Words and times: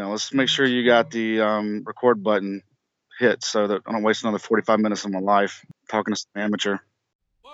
you 0.00 0.06
know, 0.06 0.12
let's 0.12 0.32
make 0.32 0.48
sure 0.48 0.64
you 0.64 0.82
got 0.82 1.10
the 1.10 1.42
um, 1.42 1.82
record 1.84 2.22
button 2.22 2.62
hit 3.18 3.44
so 3.44 3.66
that 3.66 3.82
I 3.84 3.92
don't 3.92 4.02
waste 4.02 4.22
another 4.22 4.38
45 4.38 4.80
minutes 4.80 5.04
of 5.04 5.10
my 5.10 5.18
life 5.18 5.62
talking 5.90 6.14
to 6.14 6.18
some 6.18 6.42
amateur. 6.42 6.78
One, 7.42 7.52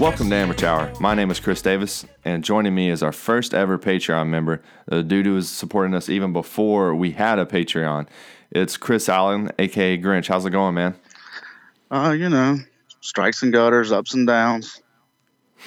Welcome 0.00 0.30
to 0.30 0.34
Amateur 0.36 0.66
Hour. 0.66 0.92
My 0.98 1.14
name 1.14 1.30
is 1.30 1.40
Chris 1.40 1.60
Davis, 1.60 2.06
and 2.24 2.42
joining 2.42 2.74
me 2.74 2.88
is 2.88 3.02
our 3.02 3.12
first 3.12 3.52
ever 3.52 3.78
Patreon 3.78 4.28
member, 4.28 4.62
the 4.86 5.02
dude 5.02 5.26
who 5.26 5.34
was 5.34 5.50
supporting 5.50 5.92
us 5.92 6.08
even 6.08 6.32
before 6.32 6.94
we 6.94 7.10
had 7.10 7.38
a 7.38 7.44
Patreon. 7.44 8.08
It's 8.50 8.78
Chris 8.78 9.10
Allen, 9.10 9.50
aka 9.58 9.98
Grinch. 9.98 10.28
How's 10.28 10.46
it 10.46 10.50
going, 10.50 10.74
man? 10.74 10.94
Uh, 11.90 12.16
you 12.18 12.30
know, 12.30 12.56
strikes 13.02 13.42
and 13.42 13.52
gutters, 13.52 13.92
ups 13.92 14.14
and 14.14 14.26
downs. 14.26 14.80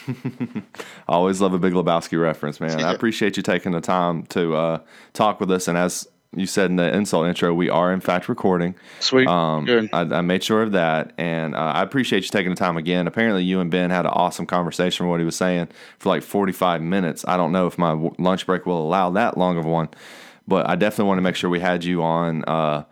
I 0.08 0.63
always 1.08 1.39
love 1.39 1.53
a 1.53 1.59
Big 1.59 1.73
Lebowski 1.73 2.20
reference, 2.20 2.59
man. 2.59 2.84
I 2.84 2.91
appreciate 2.95 3.38
you 3.38 3.44
taking 3.44 3.73
the 3.73 3.81
time 3.81 4.23
to 4.27 4.55
uh, 4.55 4.80
talk 5.13 5.39
with 5.39 5.52
us. 5.52 5.67
And 5.67 5.77
as 5.77 6.08
you 6.36 6.46
said 6.46 6.70
in 6.70 6.76
the 6.78 6.96
insult 6.96 7.28
intro, 7.28 7.54
we 7.54 7.70
are 7.70 7.94
in 7.94 8.00
fact 8.00 8.30
recording. 8.30 8.76
Sweet. 9.00 9.28
Um, 9.28 9.66
Good. 9.66 9.90
I, 9.94 10.02
I 10.02 10.22
made 10.22 10.44
sure 10.44 10.62
of 10.62 10.72
that, 10.73 11.14
and 11.18 11.56
uh, 11.56 11.59
I 11.59 11.82
appreciate 11.82 12.23
you 12.23 12.30
taking 12.30 12.50
the 12.50 12.56
time 12.56 12.78
again. 12.78 13.08
Apparently, 13.08 13.44
you 13.44 13.59
and 13.59 13.70
Ben 13.72 13.90
had 13.90 14.06
an 14.06 14.12
awesome 14.12 14.46
conversation. 14.46 15.08
What 15.08 15.20
he 15.20 15.26
was 15.26 15.36
saying 15.36 15.70
for 16.00 16.09
like 16.09 16.23
forty-five 16.23 16.82
minutes. 16.82 17.23
I 17.28 17.38
don't 17.38 17.52
know 17.52 17.68
if 17.68 17.78
my 17.78 17.92
w- 17.92 18.16
lunch 18.18 18.46
break 18.46 18.66
will 18.66 18.82
allow 18.82 19.09
that 19.12 19.38
long 19.38 19.58
of 19.58 19.66
one, 19.66 19.90
but 20.48 20.67
I 20.70 20.75
definitely 20.75 21.09
want 21.09 21.17
to 21.20 21.23
make 21.23 21.36
sure 21.36 21.50
we 21.50 21.59
had 21.59 21.84
you 21.84 22.03
on. 22.03 22.44
Uh, 22.45 22.84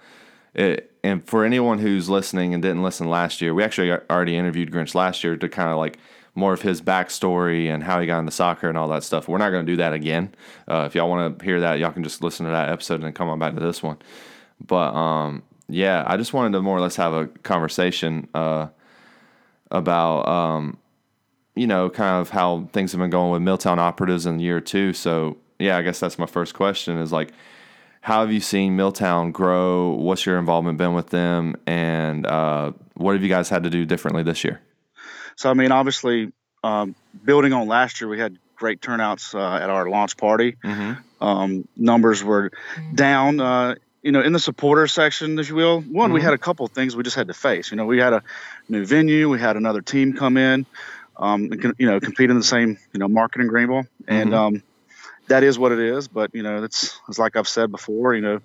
it, 0.53 0.92
and 1.03 1.28
for 1.28 1.44
anyone 1.44 1.80
who's 1.80 2.09
listening 2.09 2.53
and 2.53 2.61
didn't 2.61 2.83
listen 2.83 3.09
last 3.09 3.42
year, 3.42 3.53
we 3.53 3.64
actually 3.64 3.92
already 3.92 4.38
interviewed 4.38 4.72
Grinch 4.72 4.94
last 4.94 5.23
year 5.23 5.36
to 5.36 5.50
kind 5.50 5.70
of 5.70 5.78
like 5.78 5.98
more 6.33 6.53
of 6.53 6.61
his 6.61 6.81
backstory 6.81 7.67
and 7.67 7.83
how 7.83 7.99
he 7.99 8.07
got 8.07 8.19
into 8.19 8.31
soccer 8.31 8.69
and 8.69 8.77
all 8.77 8.87
that 8.87 9.03
stuff. 9.03 9.27
We're 9.27 9.37
not 9.37 9.49
going 9.49 9.65
to 9.65 9.71
do 9.71 9.77
that 9.77 9.93
again. 9.93 10.33
Uh, 10.67 10.85
if 10.87 10.95
y'all 10.95 11.09
want 11.09 11.39
to 11.39 11.45
hear 11.45 11.59
that, 11.59 11.79
y'all 11.79 11.91
can 11.91 12.03
just 12.03 12.23
listen 12.23 12.45
to 12.45 12.51
that 12.51 12.69
episode 12.69 12.95
and 12.95 13.03
then 13.03 13.13
come 13.13 13.29
on 13.29 13.39
back 13.39 13.53
to 13.53 13.59
this 13.59 13.83
one. 13.83 13.97
But 14.65 14.93
um, 14.95 15.43
yeah, 15.67 16.03
I 16.07 16.17
just 16.17 16.33
wanted 16.33 16.53
to 16.53 16.61
more 16.61 16.77
or 16.77 16.81
less 16.81 16.95
have 16.95 17.13
a 17.13 17.27
conversation 17.27 18.29
uh, 18.33 18.67
about 19.71 20.27
um, 20.27 20.77
you 21.55 21.67
know 21.67 21.89
kind 21.89 22.21
of 22.21 22.29
how 22.29 22.69
things 22.71 22.91
have 22.93 22.99
been 22.99 23.09
going 23.09 23.31
with 23.31 23.41
Milltown 23.41 23.79
operatives 23.79 24.25
in 24.25 24.39
year 24.39 24.61
two. 24.61 24.93
So 24.93 25.37
yeah, 25.59 25.77
I 25.77 25.81
guess 25.81 25.99
that's 25.99 26.19
my 26.19 26.27
first 26.27 26.53
question 26.53 26.97
is 26.97 27.11
like. 27.11 27.31
How 28.03 28.21
have 28.21 28.31
you 28.31 28.39
seen 28.39 28.75
Milltown 28.75 29.31
grow? 29.31 29.89
What's 29.91 30.25
your 30.25 30.39
involvement 30.39 30.79
been 30.79 30.95
with 30.95 31.11
them, 31.11 31.55
and 31.67 32.25
uh, 32.25 32.71
what 32.95 33.13
have 33.13 33.21
you 33.21 33.29
guys 33.29 33.47
had 33.47 33.61
to 33.61 33.69
do 33.69 33.85
differently 33.85 34.23
this 34.23 34.43
year? 34.43 34.59
So, 35.42 35.50
I 35.50 35.56
mean, 35.56 35.72
obviously, 35.72 36.31
um, 36.64 36.94
building 37.25 37.52
on 37.52 37.67
last 37.67 38.00
year, 38.00 38.08
we 38.08 38.20
had 38.20 38.38
great 38.56 38.80
turnouts 38.80 39.34
uh, 39.34 39.56
at 39.56 39.72
our 39.72 39.89
launch 39.89 40.16
party. 40.16 40.56
Mm-hmm. 40.64 41.25
Um, 41.28 41.67
numbers 41.75 42.23
were 42.23 42.52
down. 42.94 43.39
Uh, 43.39 43.73
you 44.03 44.11
know, 44.11 44.22
in 44.22 44.33
the 44.33 44.39
supporter 44.39 44.86
section, 44.86 45.39
if 45.39 45.50
you 45.50 45.56
will, 45.56 45.81
one, 45.81 46.14
we 46.14 46.20
Mhm. 46.20 46.25
had 46.25 46.33
a 46.33 46.38
couple 46.38 46.67
of 46.67 46.73
things 46.73 46.95
we 46.95 47.02
just 47.02 47.16
had 47.16 47.28
to 47.30 47.33
face. 47.33 47.72
You 47.72 47.78
know, 47.78 47.88
we 47.88 47.98
had 47.98 48.14
a 48.14 48.22
new 48.70 48.86
venue, 48.86 49.30
we 49.30 49.39
had 49.39 49.58
another 49.58 49.81
team 49.81 50.14
come 50.14 50.38
in, 50.38 50.67
um, 51.17 51.50
and, 51.52 51.73
you 51.80 51.88
know, 51.88 52.00
compete 52.00 52.30
in 52.30 52.38
the 52.38 52.44
same, 52.44 52.78
you 52.94 53.00
know, 53.00 53.08
market 53.08 53.42
in 53.42 53.48
Greenville, 53.48 53.88
and 54.08 54.30
Mhm. 54.30 54.38
um, 54.38 54.64
that 55.28 55.42
is 55.44 55.58
what 55.58 55.72
it 55.72 55.80
is. 55.80 56.08
But 56.08 56.36
you 56.36 56.44
know, 56.44 56.64
it's 56.64 57.00
it's 57.09 57.17
like 57.17 57.36
I've 57.36 57.48
said 57.48 57.72
before. 57.72 58.14
You 58.14 58.22
know, 58.22 58.39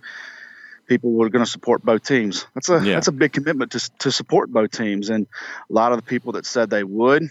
people 0.87 1.13
were 1.13 1.29
going 1.29 1.45
to 1.45 1.51
support 1.51 1.83
both 1.85 2.03
teams. 2.05 2.47
That's 2.55 2.69
a 2.69 2.83
Yeah. 2.85 2.95
that's 2.95 3.09
a 3.09 3.13
big 3.13 3.33
commitment 3.33 3.73
to 3.73 3.91
to 4.01 4.11
support 4.13 4.51
both 4.51 4.71
teams, 4.71 5.11
and 5.11 5.27
a 5.69 5.73
lot 5.73 5.93
of 5.93 5.99
the 5.99 6.03
people 6.05 6.33
that 6.33 6.47
said 6.47 6.71
they 6.71 6.85
would, 6.85 7.31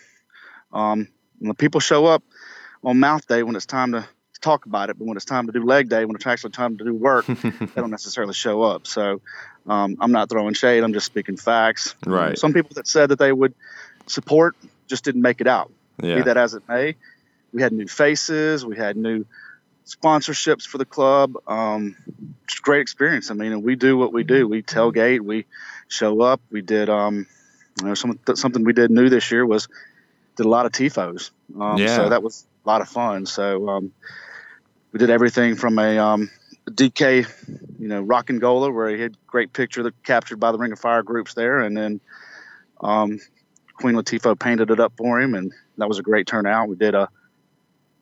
um, 0.73 1.07
when 1.39 1.49
the 1.49 1.53
people 1.53 1.79
show 1.79 2.05
up 2.05 2.23
on 2.83 2.99
mouth 2.99 3.27
day 3.27 3.43
when 3.43 3.55
it's 3.55 3.65
time 3.65 3.93
to 3.93 4.05
talk 4.41 4.65
about 4.67 4.89
it, 4.89 4.99
but 4.99 5.07
when 5.07 5.17
it's 5.17 5.25
time 5.25 5.47
to 5.47 5.51
do 5.51 5.63
leg 5.63 5.89
day, 5.89 6.05
when 6.05 6.15
it's 6.15 6.27
actually 6.27 6.51
time 6.51 6.77
to 6.77 6.83
do 6.83 6.93
work, 6.93 7.25
they 7.25 7.81
don't 7.81 7.89
necessarily 7.89 8.33
show 8.33 8.61
up. 8.61 8.85
So 8.85 9.21
um, 9.65 9.97
I'm 9.99 10.11
not 10.11 10.29
throwing 10.29 10.53
shade. 10.53 10.83
I'm 10.83 10.93
just 10.93 11.07
speaking 11.07 11.35
facts. 11.37 11.95
Right. 12.05 12.37
Some 12.37 12.53
people 12.53 12.71
that 12.75 12.87
said 12.87 13.09
that 13.09 13.17
they 13.17 13.31
would 13.31 13.55
support 14.05 14.55
just 14.87 15.03
didn't 15.03 15.23
make 15.23 15.41
it 15.41 15.47
out. 15.47 15.71
Be 16.17 16.21
that 16.21 16.37
as 16.37 16.53
it 16.53 16.61
may, 16.69 16.95
we 17.53 17.61
had 17.61 17.71
new 17.73 17.87
faces. 17.87 18.63
We 18.65 18.75
had 18.77 18.97
new 18.97 19.25
sponsorships 19.85 20.65
for 20.65 20.77
the 20.77 20.85
club. 20.85 21.35
Um, 21.47 21.95
just 22.47 22.61
great 22.61 22.81
experience. 22.81 23.31
I 23.31 23.33
mean, 23.33 23.61
we 23.61 23.75
do 23.75 23.97
what 23.97 24.11
we 24.11 24.23
do. 24.23 24.47
We 24.47 24.63
tailgate. 24.63 25.21
We 25.21 25.45
show 25.87 26.21
up. 26.21 26.41
We 26.51 26.61
did. 26.61 26.89
Um, 26.89 27.27
you 27.81 27.87
know, 27.87 27.93
some, 27.93 28.19
something 28.35 28.63
we 28.63 28.73
did 28.73 28.89
new 28.89 29.09
this 29.09 29.31
year 29.31 29.45
was 29.45 29.67
did 30.37 30.45
a 30.45 30.49
lot 30.49 30.65
of 30.65 30.71
tifos. 30.71 31.31
Um, 31.59 31.77
Yeah. 31.77 31.95
So 31.95 32.09
that 32.09 32.23
was 32.23 32.45
a 32.65 32.69
lot 32.69 32.81
of 32.81 32.89
fun. 32.89 33.25
So 33.25 33.69
um, 33.69 33.91
we 34.91 34.99
did 34.99 35.09
everything 35.09 35.55
from 35.55 35.77
a 35.77 35.97
um, 35.97 36.31
DK, 36.69 37.27
you 37.79 37.87
know, 37.87 38.01
rock 38.01 38.29
and 38.29 38.41
gola 38.41 38.71
where 38.71 38.89
he 38.89 39.01
had 39.01 39.15
great 39.27 39.53
picture 39.53 39.83
that 39.83 40.03
captured 40.03 40.39
by 40.39 40.51
the 40.51 40.57
Ring 40.57 40.71
of 40.71 40.79
Fire 40.79 41.03
groups 41.03 41.33
there, 41.33 41.59
and 41.59 41.75
then 41.77 42.01
um, 42.81 43.19
Queen 43.75 43.95
Latifah 43.95 44.39
painted 44.39 44.71
it 44.71 44.79
up 44.79 44.93
for 44.97 45.19
him, 45.21 45.35
and 45.35 45.51
that 45.77 45.87
was 45.87 45.99
a 45.99 46.03
great 46.03 46.27
turnout. 46.27 46.69
We 46.69 46.75
did 46.75 46.95
a 46.95 47.09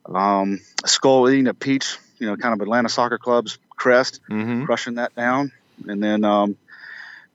um, 0.06 0.60
skull 0.86 1.30
eating 1.30 1.48
a 1.48 1.54
peach, 1.54 1.98
you 2.20 2.28
know, 2.28 2.36
kind 2.38 2.54
of 2.54 2.62
Atlanta 2.62 2.90
Soccer 2.90 3.18
Club's 3.18 3.58
crest, 3.70 4.20
Mm-hmm. 4.30 4.66
crushing 4.66 4.96
that 4.96 5.14
down, 5.16 5.52
and 5.88 6.02
then 6.04 6.24
um, 6.24 6.58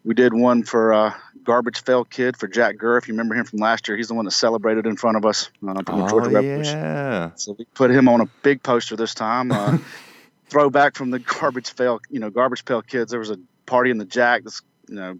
we 0.04 0.14
did 0.14 0.32
one 0.32 0.62
for 0.62 0.92
uh, 0.92 1.14
Garbage 1.44 1.84
Pail 1.84 2.04
Kid 2.04 2.36
for 2.36 2.46
Jack 2.48 2.76
Gurr. 2.78 2.96
If 2.98 3.08
you 3.08 3.14
remember 3.14 3.34
him 3.34 3.44
from 3.44 3.58
last 3.58 3.88
year, 3.88 3.96
he's 3.96 4.08
the 4.08 4.14
one 4.14 4.24
that 4.24 4.30
celebrated 4.32 4.86
in 4.86 4.96
front 4.96 5.16
of 5.16 5.24
us 5.26 5.50
uh, 5.66 5.74
the 5.74 5.84
Oh 5.88 6.08
Georgia 6.08 6.30
Revolution. 6.30 6.78
yeah. 6.80 7.30
So 7.36 7.54
we 7.58 7.66
put 7.74 7.90
him 7.90 8.08
on 8.08 8.20
a 8.20 8.26
big 8.42 8.62
poster 8.62 8.96
this 8.96 9.14
time. 9.14 9.50
Uh, 9.52 9.78
throwback 10.50 10.94
from 10.96 11.10
the 11.10 11.18
Garbage 11.18 11.76
Pail, 11.76 12.00
you 12.10 12.20
know, 12.20 12.30
Garbage 12.30 12.64
Pail 12.64 12.80
Kids. 12.82 13.10
There 13.10 13.20
was 13.20 13.30
a 13.30 13.38
party 13.66 13.90
in 13.90 13.98
the 13.98 14.04
Jack. 14.06 14.44
This, 14.44 14.62
you 14.88 14.94
know, 14.96 15.18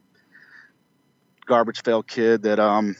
Garbage 1.47 1.83
Pail 1.83 2.03
Kid 2.03 2.43
that 2.43 2.59
um 2.59 2.97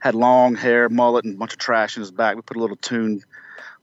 had 0.00 0.14
long 0.14 0.54
hair, 0.54 0.88
mullet, 0.88 1.24
and 1.24 1.34
a 1.34 1.38
bunch 1.38 1.52
of 1.52 1.58
trash 1.58 1.96
in 1.96 2.00
his 2.00 2.10
back. 2.10 2.36
We 2.36 2.42
put 2.42 2.56
a 2.56 2.60
little 2.60 2.76
tune, 2.76 3.20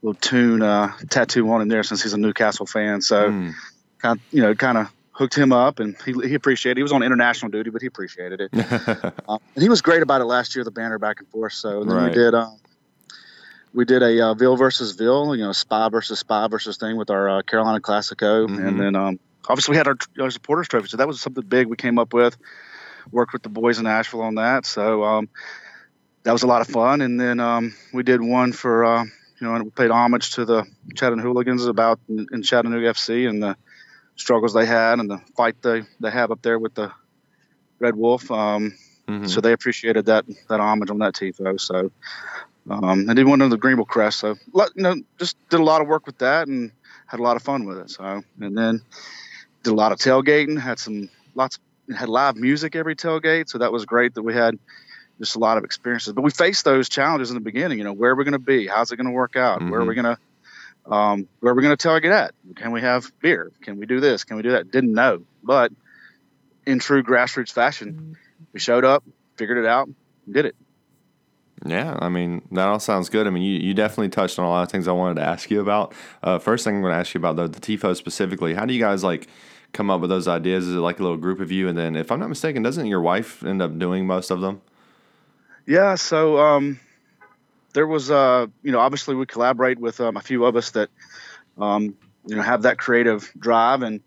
little 0.02 0.18
tune 0.20 0.62
uh, 0.62 0.96
tattoo 1.10 1.50
on 1.50 1.62
him 1.62 1.68
there 1.68 1.82
since 1.82 2.02
he's 2.02 2.12
a 2.14 2.18
Newcastle 2.18 2.66
fan. 2.66 3.00
So 3.02 3.30
Mm. 3.30 3.52
kind, 4.00 4.18
of, 4.18 4.24
you 4.30 4.42
know, 4.42 4.54
kind 4.54 4.78
of 4.78 4.88
hooked 5.12 5.34
him 5.36 5.52
up, 5.52 5.78
and 5.80 5.96
he 6.04 6.12
he 6.28 6.34
appreciated. 6.34 6.76
it. 6.76 6.80
He 6.80 6.82
was 6.82 6.92
on 6.92 7.02
international 7.02 7.50
duty, 7.50 7.70
but 7.70 7.80
he 7.82 7.86
appreciated 7.86 8.40
it. 8.40 8.52
Um, 9.28 9.40
and 9.56 9.62
he 9.62 9.68
was 9.68 9.82
great 9.82 10.02
about 10.02 10.20
it 10.20 10.26
last 10.26 10.54
year, 10.54 10.62
the 10.62 10.70
banner 10.70 11.00
back 11.00 11.16
and 11.18 11.28
forth. 11.30 11.52
So 11.52 11.80
and 11.80 11.90
then 11.90 11.96
Right. 11.96 12.10
we 12.10 12.14
did 12.14 12.32
um, 12.34 12.60
we 13.74 13.84
did 13.84 14.00
a 14.02 14.20
uh, 14.28 14.34
Ville 14.34 14.56
versus 14.56 14.92
Ville, 14.92 15.34
you 15.34 15.42
know, 15.42 15.50
Spa 15.52 15.88
versus 15.88 16.20
Spa 16.20 16.46
versus 16.46 16.76
thing 16.76 16.96
with 16.96 17.10
our 17.10 17.28
uh, 17.28 17.42
Carolina 17.42 17.80
Classico, 17.80 18.46
Mhm. 18.48 18.68
and 18.68 18.80
then 18.80 18.94
um, 18.94 19.18
obviously 19.48 19.72
we 19.72 19.76
had 19.78 19.88
our, 19.88 19.96
our 20.20 20.30
supporters 20.30 20.68
trophy. 20.68 20.86
So 20.88 20.96
that 20.98 21.08
was 21.08 21.20
something 21.20 21.44
big 21.44 21.66
we 21.66 21.76
came 21.76 21.98
up 21.98 22.14
with. 22.14 22.36
Worked 23.10 23.32
with 23.32 23.42
the 23.42 23.48
boys 23.48 23.78
in 23.80 23.86
Asheville 23.86 24.22
on 24.22 24.36
that, 24.36 24.64
so 24.64 25.02
um, 25.02 25.28
that 26.26 26.32
was 26.32 26.42
a 26.42 26.46
lot 26.48 26.60
of 26.60 26.66
fun. 26.66 27.02
And 27.02 27.20
then 27.20 27.38
um, 27.38 27.76
we 27.92 28.02
did 28.02 28.20
one 28.20 28.52
for 28.52 28.84
uh, 28.84 29.04
you 29.04 29.46
know, 29.46 29.54
and 29.54 29.64
we 29.64 29.70
paid 29.70 29.92
homage 29.92 30.32
to 30.32 30.44
the 30.44 30.64
Chattanooga 30.96 31.22
Hooligans 31.22 31.66
about 31.66 32.00
in, 32.08 32.26
in 32.32 32.42
Chattanooga 32.42 32.92
FC 32.94 33.28
and 33.28 33.40
the 33.40 33.56
struggles 34.16 34.52
they 34.52 34.66
had 34.66 34.98
and 34.98 35.08
the 35.08 35.20
fight 35.36 35.54
they, 35.62 35.82
they 36.00 36.10
have 36.10 36.32
up 36.32 36.42
there 36.42 36.58
with 36.58 36.74
the 36.74 36.90
Red 37.78 37.94
Wolf. 37.96 38.30
Um, 38.30 38.74
Mhm. 39.08 39.28
so 39.28 39.40
they 39.40 39.52
appreciated 39.52 40.06
that 40.06 40.24
that 40.48 40.58
homage 40.58 40.90
on 40.90 40.98
that 40.98 41.14
tifo. 41.14 41.60
So 41.60 41.92
um, 42.68 43.08
I 43.08 43.14
did 43.14 43.24
one 43.24 43.40
of 43.40 43.50
the 43.50 43.56
Greenville 43.56 43.84
Crest. 43.84 44.18
So 44.18 44.34
you 44.52 44.82
know, 44.82 44.96
just 45.20 45.36
did 45.48 45.60
a 45.60 45.62
lot 45.62 45.80
of 45.80 45.86
work 45.86 46.06
with 46.06 46.18
that 46.18 46.48
and 46.48 46.72
had 47.06 47.20
a 47.20 47.22
lot 47.22 47.36
of 47.36 47.42
fun 47.44 47.66
with 47.66 47.78
it. 47.78 47.90
So 47.90 48.24
and 48.40 48.58
then 48.58 48.82
did 49.62 49.70
a 49.70 49.76
lot 49.76 49.92
of 49.92 50.00
tailgating. 50.00 50.60
Had 50.60 50.80
some 50.80 51.08
lots 51.36 51.60
had 51.96 52.08
live 52.08 52.34
music 52.34 52.74
every 52.74 52.96
tailgate. 52.96 53.48
So 53.48 53.58
that 53.58 53.70
was 53.70 53.84
great 53.84 54.14
that 54.14 54.24
we 54.24 54.34
had 54.34 54.58
just 55.18 55.36
a 55.36 55.38
lot 55.38 55.58
of 55.58 55.64
experiences. 55.64 56.12
But 56.12 56.22
we 56.22 56.30
faced 56.30 56.64
those 56.64 56.88
challenges 56.88 57.30
in 57.30 57.34
the 57.34 57.40
beginning. 57.40 57.78
You 57.78 57.84
know, 57.84 57.92
where 57.92 58.10
are 58.10 58.14
we 58.14 58.24
going 58.24 58.32
to 58.32 58.38
be? 58.38 58.66
How's 58.66 58.92
it 58.92 58.96
going 58.96 59.06
to 59.06 59.12
work 59.12 59.36
out? 59.36 59.62
Where 59.62 59.80
are 59.80 59.84
we 59.84 59.94
going 59.94 60.16
to 60.16 60.18
um, 60.90 61.28
where 61.40 61.52
are 61.52 61.56
we 61.56 61.62
going 61.62 61.76
to 61.76 61.88
tailgate 61.88 62.12
at? 62.12 62.34
Can 62.54 62.70
we 62.70 62.80
have 62.80 63.10
beer? 63.20 63.52
Can 63.60 63.78
we 63.78 63.86
do 63.86 64.00
this? 64.00 64.24
Can 64.24 64.36
we 64.36 64.42
do 64.42 64.52
that? 64.52 64.70
Didn't 64.70 64.92
know, 64.92 65.22
but 65.42 65.72
in 66.64 66.78
true 66.78 67.02
grassroots 67.02 67.52
fashion, 67.52 68.16
we 68.52 68.60
showed 68.60 68.84
up, 68.84 69.02
figured 69.36 69.58
it 69.58 69.66
out, 69.66 69.88
and 69.88 70.34
did 70.34 70.46
it. 70.46 70.56
Yeah, 71.64 71.96
I 72.00 72.08
mean 72.08 72.42
that 72.52 72.68
all 72.68 72.78
sounds 72.78 73.08
good. 73.08 73.26
I 73.26 73.30
mean, 73.30 73.42
you, 73.42 73.58
you 73.58 73.74
definitely 73.74 74.10
touched 74.10 74.38
on 74.38 74.44
a 74.44 74.48
lot 74.48 74.62
of 74.62 74.70
things 74.70 74.86
I 74.86 74.92
wanted 74.92 75.14
to 75.14 75.22
ask 75.22 75.50
you 75.50 75.60
about. 75.60 75.94
Uh, 76.22 76.38
first 76.38 76.64
thing 76.64 76.76
I'm 76.76 76.82
going 76.82 76.92
to 76.92 76.98
ask 76.98 77.14
you 77.14 77.18
about 77.18 77.36
though, 77.36 77.48
the 77.48 77.60
tifo 77.60 77.96
specifically. 77.96 78.54
How 78.54 78.66
do 78.66 78.74
you 78.74 78.80
guys 78.80 79.02
like 79.02 79.26
come 79.72 79.90
up 79.90 80.00
with 80.00 80.10
those 80.10 80.28
ideas? 80.28 80.66
Is 80.66 80.74
it 80.74 80.80
like 80.80 81.00
a 81.00 81.02
little 81.02 81.16
group 81.16 81.40
of 81.40 81.50
you? 81.50 81.66
And 81.66 81.76
then, 81.76 81.96
if 81.96 82.12
I'm 82.12 82.20
not 82.20 82.28
mistaken, 82.28 82.62
doesn't 82.62 82.86
your 82.86 83.00
wife 83.00 83.42
end 83.42 83.62
up 83.62 83.78
doing 83.78 84.06
most 84.06 84.30
of 84.30 84.40
them? 84.40 84.60
Yeah, 85.66 85.96
so 85.96 86.38
um, 86.38 86.80
there 87.74 87.86
was 87.86 88.10
uh 88.10 88.46
you 88.62 88.72
know 88.72 88.80
obviously 88.80 89.14
we 89.14 89.26
collaborate 89.26 89.78
with 89.78 90.00
um, 90.00 90.16
a 90.16 90.20
few 90.20 90.44
of 90.44 90.56
us 90.56 90.70
that 90.70 90.88
um, 91.58 91.96
you 92.26 92.36
know 92.36 92.42
have 92.42 92.62
that 92.62 92.78
creative 92.78 93.30
drive 93.38 93.82
and 93.82 94.00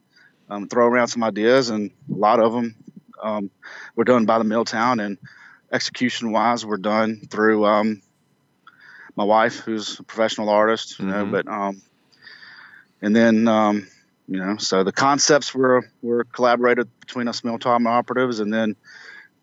um, 0.50 0.68
throw 0.68 0.88
around 0.88 1.10
some 1.10 1.24
ideas, 1.24 1.70
and 1.70 1.92
a 2.12 2.16
lot 2.16 2.40
of 2.40 2.54
them 2.54 2.76
um, 3.22 3.52
were 3.96 4.06
done 4.06 4.26
by 4.26 4.38
the 4.38 4.44
Milltown 4.44 5.00
and 5.00 5.18
execution 5.72 6.32
wise 6.32 6.66
were 6.66 6.78
done 6.78 7.22
through 7.30 7.66
um, 7.66 8.02
my 9.16 9.24
wife, 9.24 9.60
who's 9.60 10.00
a 10.00 10.04
professional 10.04 10.50
artist, 10.50 11.00
you 11.00 11.06
know, 11.06 11.26
Mhm. 11.26 11.32
but 11.32 11.48
um, 11.48 11.82
and 13.02 13.16
then 13.16 13.48
um, 13.48 13.88
you 14.28 14.40
know, 14.40 14.58
so 14.58 14.84
the 14.84 14.92
concepts 14.92 15.54
were 15.54 15.84
were 16.02 16.24
collaborated 16.24 16.88
between 17.02 17.28
us 17.28 17.44
Milltown 17.44 17.86
operatives, 17.86 18.40
and 18.40 18.54
then 18.54 18.76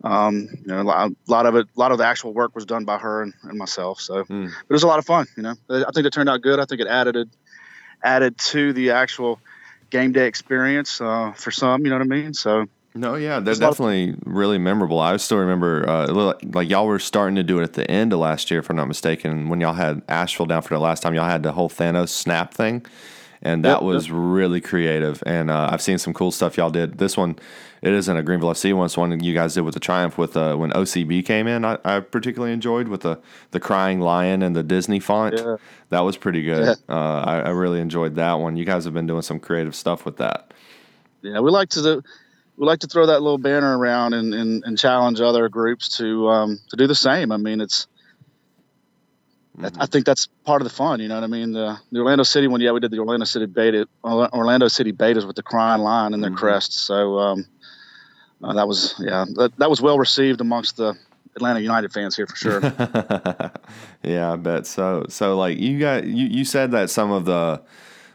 um, 0.05 0.49
you 0.61 0.67
know, 0.67 0.81
a 0.83 1.11
lot, 1.29 1.47
of 1.47 1.57
it, 1.57 1.67
a 1.77 1.81
lot 1.81 1.93
of 1.93 1.99
the 1.99 2.07
actual 2.07 2.33
work 2.35 2.55
was 2.55 2.65
done 2.65 2.85
by 2.85 2.99
her 2.99 3.23
and, 3.23 3.33
and 3.45 3.59
myself. 3.59 4.01
So 4.01 4.25
Mm. 4.25 4.47
but 4.47 4.71
it 4.71 4.73
was 4.73 4.83
a 4.83 4.87
lot 4.87 4.99
of 4.99 5.07
fun. 5.07 5.27
You 5.37 5.43
know, 5.43 5.55
I 5.71 5.91
think 5.95 6.07
it 6.07 6.13
turned 6.13 6.29
out 6.29 6.43
good. 6.43 6.61
I 6.61 6.65
think 6.65 6.81
it 6.81 6.87
added 6.87 7.17
it 7.17 7.29
added 8.03 8.37
to 8.39 8.73
the 8.73 8.91
actual 8.91 9.41
game 9.91 10.13
day 10.13 10.27
experience 10.27 11.01
uh, 11.01 11.33
for 11.33 11.51
some. 11.51 11.85
You 11.85 11.91
know 11.91 11.97
what 11.99 12.05
I 12.05 12.09
mean? 12.09 12.35
So 12.35 12.67
No, 12.95 13.15
yeah, 13.15 13.41
they're 13.41 13.55
lot 13.55 13.63
of- 13.63 13.71
definitely 13.77 14.15
really 14.25 14.59
memorable. 14.59 14.99
I 15.01 15.17
still 15.17 15.39
remember, 15.39 15.89
uh, 15.89 16.07
like, 16.09 16.37
like 16.55 16.69
y'all 16.69 16.87
were 16.87 16.99
starting 16.99 17.37
to 17.37 17.43
do 17.43 17.59
it 17.59 17.63
at 17.63 17.73
the 17.73 17.91
end 17.91 18.13
of 18.13 18.19
last 18.19 18.51
year, 18.51 18.61
if 18.61 18.71
I'm 18.71 18.77
not 18.77 18.89
mistaken, 18.89 19.49
when 19.49 19.61
y'all 19.61 19.73
had 19.75 20.03
Asheville 20.09 20.47
down 20.47 20.63
for 20.63 20.75
the 20.75 20.81
last 20.81 21.03
time. 21.03 21.15
Y'all 21.15 21.29
had 21.29 21.43
the 21.43 21.53
whole 21.53 21.69
Thanos 21.71 22.09
snap 22.11 22.53
thing, 22.55 22.85
and 23.47 23.65
that 23.65 23.77
Yep, 23.77 23.83
was 23.83 24.11
really 24.11 24.61
creative. 24.61 25.23
And 25.25 25.51
uh, 25.51 25.69
I've 25.71 25.83
seen 25.83 25.99
some 25.99 26.13
cool 26.13 26.31
stuff 26.31 26.57
y'all 26.57 26.71
did. 26.71 26.99
This 26.99 27.17
one, 27.17 27.39
it 27.83 27.93
isn't 27.93 28.17
a 28.17 28.23
Greenville 28.23 28.51
FC 28.51 28.75
one. 28.75 28.87
It's 28.87 28.97
one 28.97 29.19
you 29.23 29.35
guys 29.35 29.55
did 29.55 29.61
with 29.63 29.75
the 29.75 29.81
Triumph 29.81 30.19
with 30.19 30.37
uh, 30.37 30.57
when 30.57 30.71
OCB 30.73 31.25
came 31.25 31.47
in. 31.47 31.65
I, 31.65 31.79
I 31.85 32.01
particularly 32.01 32.53
enjoyed 32.53 32.89
with 32.89 33.03
the 33.03 33.19
the 33.53 33.61
crying 33.61 34.01
lion 34.01 34.43
and 34.43 34.55
the 34.57 34.63
Disney 34.63 35.01
font. 35.01 35.35
Yeah. 35.39 35.57
That 35.91 36.01
was 36.01 36.17
pretty 36.17 36.43
good. 36.43 36.77
Uh, 36.89 36.93
I, 36.93 37.41
I 37.41 37.49
really 37.51 37.81
enjoyed 37.81 38.17
that 38.17 38.35
one. 38.35 38.57
You 38.57 38.65
guys 38.65 38.85
have 38.85 38.95
been 38.95 39.07
doing 39.07 39.23
some 39.23 39.39
creative 39.41 39.75
stuff 39.75 40.05
with 40.05 40.17
that. 40.19 40.53
yeah, 41.23 41.41
we 41.41 41.51
like 41.51 41.69
to 41.71 41.83
do, 41.83 42.03
we 42.57 42.67
like 42.67 42.81
to 42.81 42.87
throw 42.89 43.07
that 43.07 43.23
little 43.23 43.39
banner 43.39 43.77
around 43.79 44.15
and, 44.15 44.35
and, 44.35 44.65
and 44.65 44.79
challenge 44.79 45.21
other 45.21 45.49
groups 45.49 45.97
to 45.99 46.29
um, 46.29 46.59
to 46.71 46.77
do 46.77 46.87
the 46.87 46.95
same. 46.95 47.31
I 47.31 47.37
mean, 47.37 47.61
it's 47.61 47.87
I- 49.62 49.70
I 49.81 49.87
think 49.87 50.05
that's 50.06 50.26
part 50.44 50.61
of 50.62 50.69
the 50.69 50.75
fun. 50.75 51.00
You 51.00 51.08
know 51.08 51.14
what 51.14 51.25
I 51.25 51.29
mean? 51.29 51.53
The, 51.53 51.79
the 51.93 52.00
Orlando 52.00 52.23
City 52.25 52.47
one, 52.49 52.61
yeah, 52.61 52.73
we 52.73 52.81
did 52.81 52.91
the 52.91 52.99
Orlando 52.99 53.25
City 53.25 53.47
beta, 53.47 53.87
Orlando 54.05 54.69
City 54.69 54.93
betas 54.93 55.26
with 55.26 55.37
the 55.37 55.43
crying 55.43 55.82
lion 55.82 56.14
and 56.14 56.23
their 56.23 56.31
Mhm. 56.31 56.37
crests. 56.37 56.76
So 56.76 57.19
um, 57.19 57.47
uh, 58.43 58.53
that 58.55 58.69
was 58.69 58.94
yeah, 58.99 59.25
that, 59.37 59.56
that 59.58 59.70
was 59.70 59.81
well 59.81 59.99
received 59.99 60.41
amongst 60.41 60.76
the 60.76 60.94
Atlanta 61.37 61.61
United 61.61 61.93
fans 61.93 62.17
here 62.17 62.26
for 62.26 62.37
sure. 62.37 62.61
yeah, 64.03 64.32
I 64.32 64.37
bet 64.37 64.67
so. 64.67 65.06
So 65.08 65.37
like 65.37 65.59
you 65.59 65.79
got 65.79 66.05
you, 66.05 66.26
you 66.26 66.44
said 66.44 66.70
that 66.73 66.91
some 66.91 67.11
of 67.11 67.25
the 67.25 67.62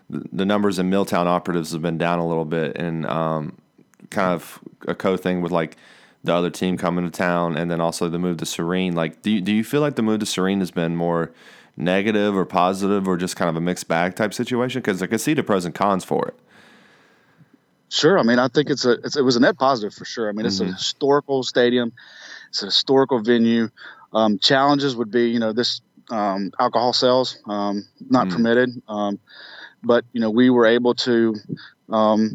the 0.09 0.45
numbers 0.45 0.77
in 0.77 0.89
Milltown 0.89 1.27
operatives 1.27 1.71
have 1.71 1.81
been 1.81 1.97
down 1.97 2.19
a 2.19 2.27
little 2.27 2.45
bit 2.45 2.75
and 2.77 3.05
um, 3.05 3.57
kind 4.09 4.33
of 4.33 4.59
a 4.87 4.93
co 4.95 5.15
thing 5.17 5.41
with 5.41 5.51
like 5.51 5.77
the 6.23 6.33
other 6.33 6.49
team 6.49 6.77
coming 6.77 7.03
to 7.05 7.11
town 7.11 7.57
and 7.57 7.71
then 7.71 7.81
also 7.81 8.07
the 8.09 8.19
move 8.19 8.37
to 8.37 8.45
Sirrine. 8.45 8.93
Like 8.93 9.21
do 9.21 9.31
you, 9.31 9.41
do 9.41 9.51
you 9.51 9.63
feel 9.63 9.81
like 9.81 9.95
the 9.95 10.01
move 10.03 10.19
to 10.19 10.25
Sirrine 10.25 10.59
has 10.59 10.71
been 10.71 10.95
more 10.95 11.31
negative 11.77 12.35
or 12.35 12.45
positive 12.45 13.07
or 13.07 13.17
just 13.17 13.35
kind 13.35 13.49
of 13.49 13.55
a 13.55 13.61
mixed 13.61 13.87
bag 13.87 14.15
type 14.15 14.33
situation? 14.33 14.81
Because 14.81 15.01
I 15.01 15.07
can 15.07 15.19
see 15.19 15.33
the 15.33 15.43
pros 15.43 15.65
and 15.65 15.73
cons 15.73 16.03
for 16.03 16.27
it. 16.27 16.35
Sure. 17.89 18.17
I 18.17 18.23
mean, 18.23 18.39
I 18.39 18.47
think 18.47 18.69
it's 18.69 18.85
a 18.85 18.91
it's, 18.91 19.17
it 19.17 19.21
was 19.23 19.35
a 19.35 19.39
net 19.41 19.57
positive 19.57 19.93
for 19.93 20.05
sure. 20.05 20.29
I 20.29 20.31
mean, 20.31 20.45
it's 20.45 20.61
a 20.61 20.65
Mhm. 20.65 20.73
historical 20.73 21.43
stadium. 21.43 21.91
It's 22.49 22.61
a 22.63 22.67
historical 22.67 23.21
venue. 23.21 23.69
Um, 24.13 24.39
challenges 24.39 24.95
would 24.95 25.11
be, 25.11 25.29
you 25.29 25.39
know, 25.39 25.51
this 25.53 25.81
um, 26.09 26.51
alcohol 26.59 26.93
sales 26.93 27.37
um, 27.47 27.85
not 28.09 28.27
Mm. 28.27 28.31
permitted. 28.31 28.81
Um, 28.87 29.19
but 29.83 30.05
you 30.13 30.21
know, 30.21 30.29
we 30.29 30.49
were 30.49 30.65
able 30.67 30.93
to 30.95 31.35
um, 31.89 32.33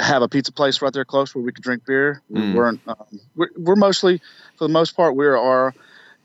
have 0.00 0.22
a 0.22 0.28
pizza 0.28 0.52
place 0.52 0.82
right 0.82 0.92
there 0.92 1.04
close 1.04 1.34
where 1.34 1.44
we 1.44 1.52
could 1.52 1.62
drink 1.64 1.84
beer. 1.86 2.22
We 2.28 2.40
Mm. 2.42 2.54
weren't. 2.54 2.80
Um, 2.86 3.20
we're, 3.36 3.50
we're 3.56 3.76
mostly, 3.76 4.20
for 4.56 4.66
the 4.66 4.72
most 4.72 4.96
part, 4.96 5.14
we 5.16 5.26
are 5.26 5.74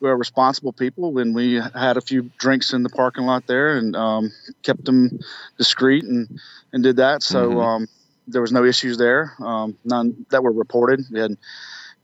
we're 0.01 0.15
responsible 0.15 0.73
people. 0.73 1.13
When 1.13 1.33
we 1.33 1.61
had 1.73 1.97
a 1.97 2.01
few 2.01 2.31
drinks 2.37 2.73
in 2.73 2.83
the 2.83 2.89
parking 2.89 3.25
lot 3.25 3.47
there 3.47 3.77
and 3.77 3.95
um, 3.95 4.31
kept 4.63 4.85
them 4.85 5.19
discreet 5.57 6.03
and 6.03 6.27
and 6.73 6.83
did 6.83 6.97
that. 6.97 7.23
So. 7.23 7.51
Mhm. 7.51 7.63
Um, 7.65 7.87
there 8.27 8.41
was 8.41 8.51
no 8.51 8.65
issues 8.65 8.97
there, 8.97 9.33
um, 9.39 9.77
none 9.83 10.25
that 10.31 10.41
were 10.41 10.51
reported. 10.51 10.99
We 11.11 11.19
had 11.19 11.37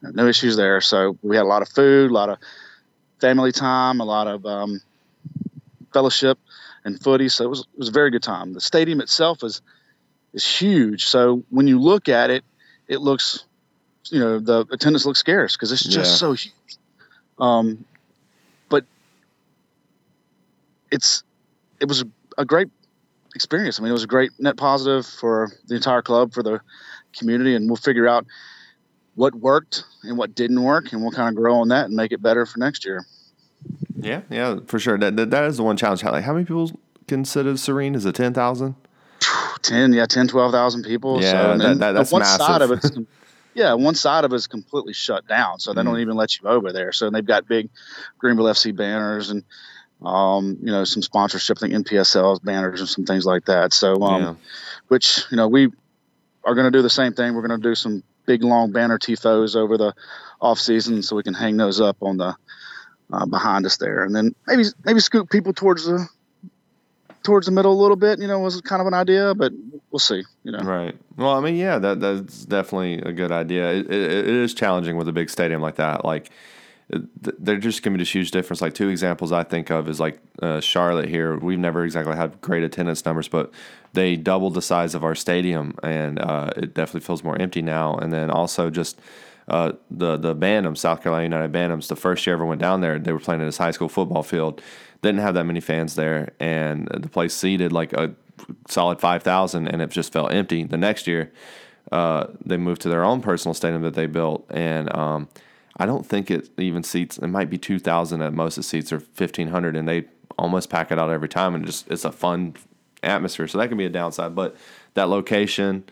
no 0.04 0.28
issues 0.28 0.56
there. 0.56 0.80
So 0.80 1.18
we 1.24 1.36
had 1.36 1.46
a 1.46 1.48
lot 1.48 1.64
of 1.64 1.70
food, 1.70 2.12
a 2.12 2.14
lot 2.14 2.30
of 2.30 2.38
family 3.20 3.52
time, 3.52 4.00
a 4.00 4.06
lot 4.06 4.28
of 4.28 4.46
um, 4.46 4.82
fellowship 5.94 6.38
and 6.86 7.02
footy. 7.02 7.30
So 7.30 7.46
it 7.46 7.50
was 7.50 7.62
it 7.62 7.80
was 7.80 7.90
a 7.90 7.92
very 7.92 8.12
good 8.12 8.24
time. 8.24 8.54
The 8.54 8.62
stadium 8.62 9.02
itself 9.02 9.44
is 9.44 9.62
is 10.34 10.46
huge. 10.46 11.06
So 11.06 11.44
when 11.50 11.68
you 11.68 11.80
look 11.80 12.10
at 12.10 12.30
it, 12.30 12.44
it 12.88 13.00
looks, 13.02 13.46
you 14.10 14.20
know, 14.20 14.40
the 14.40 14.66
attendance 14.72 15.06
looks 15.06 15.20
scarce 15.20 15.56
because 15.56 15.72
it's 15.72 15.84
just 15.84 16.12
Yeah. 16.12 16.18
so 16.18 16.34
huge. 16.34 16.54
Um, 17.40 17.86
but 18.70 18.86
it's 20.92 21.24
it 21.80 21.88
was 21.88 22.04
a 22.38 22.46
great 22.46 22.70
experience. 23.36 23.80
I 23.80 23.84
mean, 23.84 23.90
it 23.90 23.94
was 23.94 24.04
a 24.04 24.08
great 24.08 24.32
net 24.40 24.58
positive 24.58 25.06
for 25.06 25.52
the 25.68 25.76
entire 25.76 26.02
club, 26.02 26.34
for 26.34 26.44
the 26.44 26.60
community, 27.18 27.56
and 27.56 27.68
we'll 27.68 27.78
figure 27.78 28.08
out 28.08 28.26
what 29.16 29.34
worked 29.36 29.84
and 30.04 30.18
what 30.18 30.36
didn't 30.36 30.62
work, 30.62 30.94
and 30.94 31.02
we'll 31.02 31.12
kind 31.12 31.30
of 31.30 31.36
grow 31.36 31.56
on 31.60 31.70
that 31.70 31.86
and 31.86 31.96
make 31.96 32.12
it 32.12 32.22
better 32.22 32.46
for 32.46 32.60
next 32.60 32.86
year. 32.86 33.06
Yeah, 33.98 34.22
yeah, 34.30 34.60
for 34.68 34.80
sure. 34.80 34.98
That 34.98 35.16
that, 35.18 35.32
that 35.32 35.44
is 35.46 35.58
the 35.58 35.64
one 35.64 35.78
challenge. 35.78 36.02
How, 36.02 36.12
like, 36.12 36.24
how 36.24 36.34
many 36.34 36.46
people 36.46 36.80
consider 37.08 37.54
Sirrine? 37.54 37.96
Is 37.96 38.06
it 38.06 38.16
ten 38.16 38.34
thousand? 38.34 38.76
10, 39.64 39.94
yeah, 39.94 40.06
10, 40.06 40.28
12,000 40.28 40.84
people. 40.84 41.22
Yeah, 41.22 41.32
so, 41.32 41.52
and 41.52 41.62
that- 41.62 41.80
that- 41.80 41.92
that's 41.94 42.12
one 42.12 42.24
side 42.26 42.62
of 42.62 42.70
massive. 42.72 42.92
it's, 43.02 43.08
yeah, 43.54 43.74
one 43.74 43.96
side 43.96 44.24
of 44.26 44.34
it's 44.34 44.48
completely 44.48 44.94
shut 44.94 45.28
down. 45.28 45.60
So 45.60 45.74
they 45.74 45.82
Mm. 45.82 45.86
don't 45.86 46.00
even 46.00 46.16
let 46.16 46.40
you 46.40 46.48
over 46.48 46.72
there. 46.72 46.92
So 46.92 47.10
they've 47.10 47.26
got 47.26 47.48
big 47.48 47.70
Greenville 48.18 48.46
FC 48.48 48.72
banners 48.76 49.30
and, 49.30 49.44
um, 50.04 50.58
you 50.62 50.72
know, 50.72 50.84
some 50.84 51.02
sponsorship, 51.04 51.58
I 51.58 51.62
think 51.62 51.74
NPSL's 51.74 52.40
banners 52.40 52.80
and 52.80 52.90
some 52.90 53.06
things 53.06 53.26
like 53.26 53.46
that. 53.46 53.72
So, 53.74 54.02
um, 54.02 54.22
yeah. 54.22 54.34
which 54.88 55.24
you 55.30 55.38
know 55.38 55.48
we 55.48 55.72
are 56.44 56.56
going 56.56 56.66
to 56.66 56.72
do 56.76 56.82
the 56.82 56.90
same 56.90 57.14
thing. 57.14 57.36
We're 57.36 57.46
going 57.48 57.62
to 57.62 57.70
do 57.70 57.76
some 57.76 58.02
big 58.26 58.44
long 58.44 58.72
banner 58.72 58.98
tifos 58.98 59.56
over 59.56 59.78
the 59.78 59.94
off 60.42 60.60
season, 60.60 61.04
so 61.04 61.16
we 61.16 61.22
can 61.24 61.34
hang 61.36 61.58
those 61.58 61.80
up 61.80 61.98
on 62.02 62.18
the 62.18 62.36
uh, 63.14 63.26
behind 63.28 63.66
us 63.66 63.78
there, 63.78 64.04
and 64.04 64.16
then 64.16 64.34
maybe 64.48 64.64
maybe 64.86 65.00
scoop 65.02 65.30
people 65.30 65.54
towards 65.54 65.86
the 65.86 66.08
towards 67.24 67.46
the 67.46 67.52
middle 67.52 67.72
a 67.74 67.80
little 67.82 67.96
bit. 67.96 68.20
You 68.20 68.28
know, 68.28 68.40
was 68.40 68.60
kind 68.62 68.82
of 68.82 68.88
an 68.88 68.94
idea, 68.94 69.34
but 69.36 69.52
we'll 69.92 70.00
see. 70.00 70.24
You 70.44 70.52
know, 70.52 70.60
Right. 70.60 70.98
Well, 71.18 71.32
I 71.32 71.42
mean, 71.42 71.56
yeah, 71.56 71.78
that 71.80 72.00
that's 72.00 72.46
definitely 72.46 72.96
a 73.02 73.12
good 73.12 73.32
idea. 73.32 73.72
It, 73.74 73.88
it, 73.92 74.12
it 74.12 74.28
is 74.28 74.54
challenging 74.54 74.98
with 74.98 75.08
a 75.08 75.14
big 75.14 75.30
stadium 75.30 75.62
like 75.62 75.76
that. 75.76 76.04
Like, 76.06 76.32
it, 76.90 77.44
they're 77.44 77.58
just 77.58 77.84
gonna 77.84 77.98
be 77.98 78.02
this 78.02 78.14
huge 78.14 78.32
difference. 78.32 78.62
Like 78.62 78.74
two 78.74 78.90
examples 78.90 79.32
I 79.32 79.44
think 79.44 79.70
of 79.70 79.88
is 79.88 80.00
like 80.00 80.20
uh, 80.42 80.60
Charlotte 80.60 81.10
here. 81.10 81.38
We've 81.38 81.60
never 81.60 81.84
exactly 81.86 82.16
had 82.16 82.42
great 82.42 82.64
attendance 82.64 83.06
numbers, 83.06 83.28
but 83.28 83.52
they 83.94 84.16
doubled 84.16 84.54
the 84.54 84.62
size 84.62 84.96
of 84.96 85.04
our 85.04 85.16
stadium, 85.16 85.76
and 85.84 86.20
uh, 86.20 86.52
it 86.58 86.74
definitely 86.74 87.02
feels 87.02 87.24
more 87.24 87.40
empty 87.42 87.62
now. 87.62 87.96
And 87.96 88.12
then 88.12 88.30
also 88.30 88.70
just. 88.70 89.00
Uh, 89.48 89.74
the 89.90 90.18
the 90.18 90.36
Bantams, 90.36 90.78
South 90.78 91.02
Carolina 91.02 91.24
United 91.24 91.52
Bantams, 91.52 91.88
the 91.88 91.96
first 91.96 92.26
year 92.26 92.36
I 92.36 92.38
ever 92.38 92.46
went 92.46 92.62
down 92.62 92.82
there, 92.82 93.00
they 93.00 93.12
were 93.12 93.20
playing 93.20 93.42
in 93.42 93.48
this 93.48 93.58
high 93.58 93.72
school 93.72 93.90
football 93.90 94.24
field. 94.24 94.62
Didn't 95.02 95.22
have 95.22 95.34
that 95.34 95.46
many 95.46 95.60
fans 95.60 95.96
there, 95.96 96.32
and 96.40 96.88
the 96.88 97.10
place 97.10 97.34
seated 97.34 97.72
like 97.72 97.92
a 97.94 98.14
solid 98.68 99.00
five 99.00 99.24
thousand, 99.24 99.68
and 99.68 99.82
it 99.82 99.90
just 99.90 100.14
felt 100.14 100.32
empty. 100.32 100.64
The 100.64 100.78
next 100.78 101.08
year, 101.08 101.32
uh, 101.92 102.28
they 102.46 102.58
moved 102.58 102.82
to 102.82 102.90
their 102.90 103.04
own 103.04 103.22
personal 103.22 103.54
stadium 103.54 103.82
that 103.82 103.96
they 103.96 104.06
built, 104.06 104.46
and 104.52 104.96
um, 104.96 105.28
I 105.78 105.86
don't 105.86 106.06
think 106.06 106.30
it 106.30 106.50
even 106.58 106.84
seats. 106.84 107.18
It 107.18 107.28
might 107.28 107.50
be 107.50 107.58
two 107.58 107.80
thousand 107.80 108.22
at 108.22 108.34
most. 108.34 108.58
It 108.58 108.64
seats 108.64 108.94
or 108.94 109.00
fifteen 109.00 109.48
hundred, 109.48 109.76
and 109.76 109.88
they 109.88 110.06
almost 110.38 110.70
pack 110.70 110.92
it 110.92 111.00
out 111.00 111.10
every 111.10 111.30
time, 111.30 111.56
and 111.56 111.66
just 111.66 111.90
it's 111.90 112.06
a 112.06 112.12
fun 112.12 112.54
atmosphere. 113.04 113.48
So 113.48 113.58
that 113.58 113.70
can 113.70 113.78
be 113.78 113.86
a 113.86 113.90
downside, 113.90 114.36
but 114.36 114.56
that 114.94 115.10
location 115.10 115.84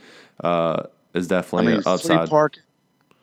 uh, 0.44 0.84
is 1.14 1.32
I 1.32 1.38
definitely 1.38 1.68
mean, 1.74 1.78
an 1.78 1.84
upside. 1.88 2.30
park. 2.30 2.58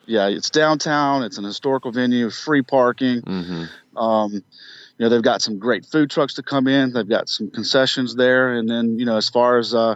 Yeah, 0.07 0.29
it's 0.29 0.49
downtown. 0.49 1.23
It's 1.23 1.37
an 1.37 1.43
historical 1.43 1.91
venue, 1.91 2.29
free 2.29 2.61
parking. 2.61 3.21
hmm 3.21 3.65
Um, 3.95 4.33
you 4.33 5.05
know, 5.05 5.09
they've 5.09 5.21
got 5.21 5.43
some 5.43 5.59
great 5.59 5.85
food 5.85 6.09
trucks 6.09 6.35
to 6.35 6.43
come 6.43 6.67
in. 6.67 6.93
They've 6.93 7.07
got 7.07 7.29
some 7.29 7.51
concessions 7.51 8.15
there, 8.15 8.53
and 8.53 8.67
then 8.67 8.97
you 8.97 9.05
know, 9.05 9.17
as 9.17 9.29
far 9.29 9.59
as 9.59 9.75
uh, 9.75 9.95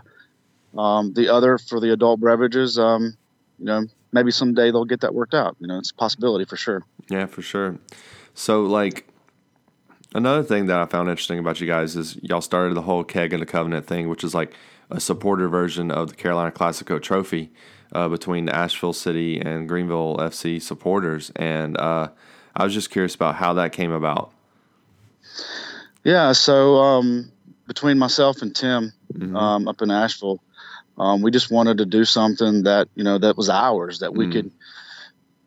um, 0.77 1.13
the 1.13 1.29
other 1.29 1.57
for 1.57 1.79
the 1.79 1.91
adult 1.91 2.21
beverages, 2.21 2.77
um, 2.77 3.17
you 3.57 3.65
know, 3.65 3.85
maybe 4.11 4.31
someday 4.31 4.69
they'll 4.69 4.85
get 4.85 5.01
that 5.01 5.15
worked 5.15 5.33
out. 5.33 5.55
You 5.59 5.67
know, 5.67 5.79
it's 5.79 5.91
a 5.91 5.95
possibility 5.95 6.45
for 6.45 6.57
sure. 6.57 6.83
Yeah, 7.09 7.25
for 7.25 7.41
sure. 7.41 7.79
So, 8.35 8.63
like, 8.63 9.07
another 10.13 10.43
thing 10.43 10.67
that 10.67 10.79
I 10.79 10.85
found 10.85 11.09
interesting 11.09 11.39
about 11.39 11.59
you 11.59 11.67
guys 11.67 11.95
is 11.95 12.17
y'all 12.21 12.41
started 12.41 12.75
the 12.75 12.83
whole 12.83 13.03
keg 13.03 13.33
and 13.33 13.41
the 13.41 13.47
covenant 13.47 13.87
thing, 13.87 14.07
which 14.07 14.23
is 14.23 14.35
like 14.35 14.53
a 14.89 14.99
supporter 14.99 15.47
version 15.47 15.89
of 15.89 16.09
the 16.09 16.15
Carolina 16.15 16.51
Classico 16.51 17.01
Trophy 17.01 17.51
uh, 17.91 18.09
between 18.09 18.45
the 18.45 18.55
Asheville 18.55 18.93
City 18.93 19.39
and 19.39 19.67
Greenville 19.67 20.17
FC 20.17 20.61
supporters. 20.61 21.31
And 21.35 21.77
uh, 21.77 22.09
I 22.55 22.63
was 22.63 22.73
just 22.73 22.89
curious 22.89 23.15
about 23.15 23.35
how 23.35 23.53
that 23.53 23.71
came 23.71 23.91
about. 23.91 24.31
Yeah, 26.03 26.31
so 26.31 26.77
um, 26.77 27.31
between 27.67 27.99
myself 27.99 28.41
and 28.41 28.55
Tim 28.55 28.91
mm-hmm. 29.13 29.35
um, 29.35 29.67
up 29.67 29.81
in 29.81 29.91
Asheville, 29.91 30.41
um, 30.97 31.21
we 31.21 31.31
just 31.31 31.51
wanted 31.51 31.77
to 31.77 31.85
do 31.85 32.05
something 32.05 32.63
that 32.63 32.87
you 32.95 33.03
know 33.03 33.17
that 33.17 33.37
was 33.37 33.49
ours 33.49 33.99
that 33.99 34.13
we 34.13 34.27
mm. 34.27 34.31
could. 34.31 34.45
You 34.45 34.51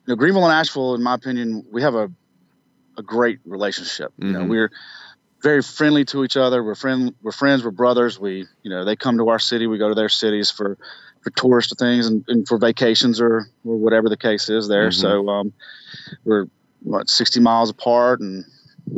know, 0.08 0.16
Greenville 0.16 0.44
and 0.44 0.52
Asheville, 0.52 0.94
in 0.94 1.02
my 1.02 1.14
opinion, 1.14 1.66
we 1.70 1.82
have 1.82 1.94
a 1.94 2.10
a 2.96 3.02
great 3.02 3.40
relationship. 3.44 4.12
Mm-hmm. 4.12 4.26
You 4.26 4.32
know, 4.32 4.40
mm-hmm. 4.40 4.50
we're 4.50 4.70
very 5.42 5.62
friendly 5.62 6.04
to 6.06 6.24
each 6.24 6.36
other. 6.36 6.62
We're 6.62 6.74
friend 6.74 7.14
we're 7.22 7.32
friends. 7.32 7.64
We're 7.64 7.72
brothers. 7.72 8.18
We 8.18 8.46
you 8.62 8.70
know 8.70 8.84
they 8.84 8.96
come 8.96 9.18
to 9.18 9.28
our 9.28 9.38
city. 9.38 9.66
We 9.66 9.78
go 9.78 9.88
to 9.88 9.94
their 9.94 10.08
cities 10.08 10.50
for 10.50 10.78
for 11.24 11.30
tourist 11.30 11.76
things 11.78 12.06
and, 12.06 12.24
and 12.28 12.46
for 12.46 12.58
vacations 12.58 13.20
or 13.20 13.48
or 13.64 13.76
whatever 13.76 14.08
the 14.08 14.16
case 14.16 14.48
is 14.48 14.68
there. 14.68 14.90
Mm-hmm. 14.90 15.00
So 15.00 15.28
um, 15.28 15.52
we're 16.24 16.46
what 16.82 17.08
60 17.08 17.40
miles 17.40 17.70
apart 17.70 18.20
and 18.20 18.44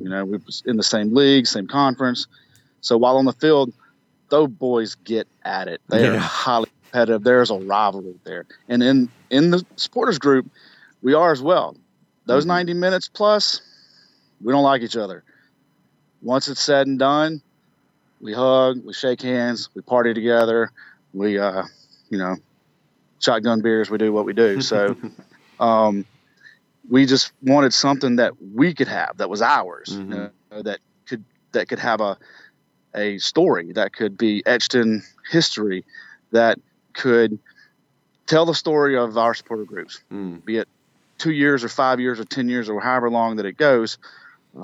you 0.03 0.09
know, 0.09 0.25
we 0.25 0.39
was 0.39 0.63
in 0.67 0.77
the 0.77 0.83
same 0.83 1.15
league, 1.15 1.47
same 1.47 1.67
conference. 1.67 2.27
So 2.81 2.97
while 2.97 3.17
on 3.17 3.25
the 3.25 3.33
field, 3.33 3.73
those 4.29 4.49
boys 4.49 4.95
get 4.97 5.29
at 5.45 5.69
it. 5.69 5.81
They 5.89 6.03
yeah. 6.03 6.15
are 6.15 6.19
highly 6.19 6.71
competitive. 6.83 7.23
There's 7.23 7.51
a 7.51 7.59
rivalry 7.59 8.15
there, 8.25 8.47
and 8.69 8.83
in 8.83 9.09
in 9.31 9.51
the 9.51 9.65
supporters 9.77 10.19
group, 10.19 10.47
we 11.03 11.15
are 11.15 11.33
as 11.33 11.43
well. 11.43 11.77
Those 12.27 12.43
mm-hmm. 12.43 12.67
90 12.67 12.75
minutes 12.75 13.09
plus, 13.09 13.61
we 14.43 14.53
don't 14.53 14.65
like 14.65 14.83
each 14.83 14.97
other. 14.97 15.23
Once 16.23 16.49
it's 16.49 16.63
said 16.63 16.89
and 16.89 16.99
done, 16.99 17.41
we 18.21 18.33
hug, 18.33 18.85
we 18.85 18.93
shake 18.93 19.23
hands, 19.23 19.69
we 19.75 19.83
party 19.83 20.13
together, 20.13 20.73
we 21.13 21.39
uh, 21.39 21.63
you 22.09 22.19
know, 22.19 22.37
shotgun 23.19 23.61
beers, 23.61 23.91
we 23.91 23.99
do 23.99 24.13
what 24.13 24.25
we 24.25 24.33
do. 24.33 24.61
So, 24.61 24.97
um, 25.61 26.05
we 26.89 27.07
just 27.07 27.33
wanted 27.43 27.73
something 27.73 28.17
that 28.17 28.33
we 28.41 28.75
could 28.75 28.89
have 28.89 29.17
that 29.19 29.29
was 29.29 29.43
ours 29.43 29.91
mm-hmm. 29.91 30.13
you 30.13 30.31
know, 30.51 30.63
that 30.63 30.81
could 31.07 31.25
that 31.53 31.69
could 31.69 31.79
have 31.79 32.01
a 32.01 32.17
a 32.95 33.19
story 33.19 33.73
that 33.73 33.93
could 33.93 34.17
be 34.17 34.43
etched 34.47 34.75
in 34.75 35.03
history 35.31 35.85
that 36.33 36.59
could 36.93 37.39
tell 38.27 38.47
the 38.47 38.55
story 38.55 38.97
of 38.97 39.17
our 39.19 39.35
supporter 39.35 39.65
groups 39.65 40.03
mm. 40.13 40.43
be 40.45 40.59
it 40.59 40.69
two 41.19 41.33
years 41.33 41.65
or 41.65 41.69
five 41.69 42.01
years 42.01 42.21
or 42.21 42.25
ten 42.25 42.49
years 42.49 42.69
or 42.69 42.81
however 42.81 43.11
long 43.11 43.37
that 43.37 43.47
it 43.47 43.57
goes 43.57 43.99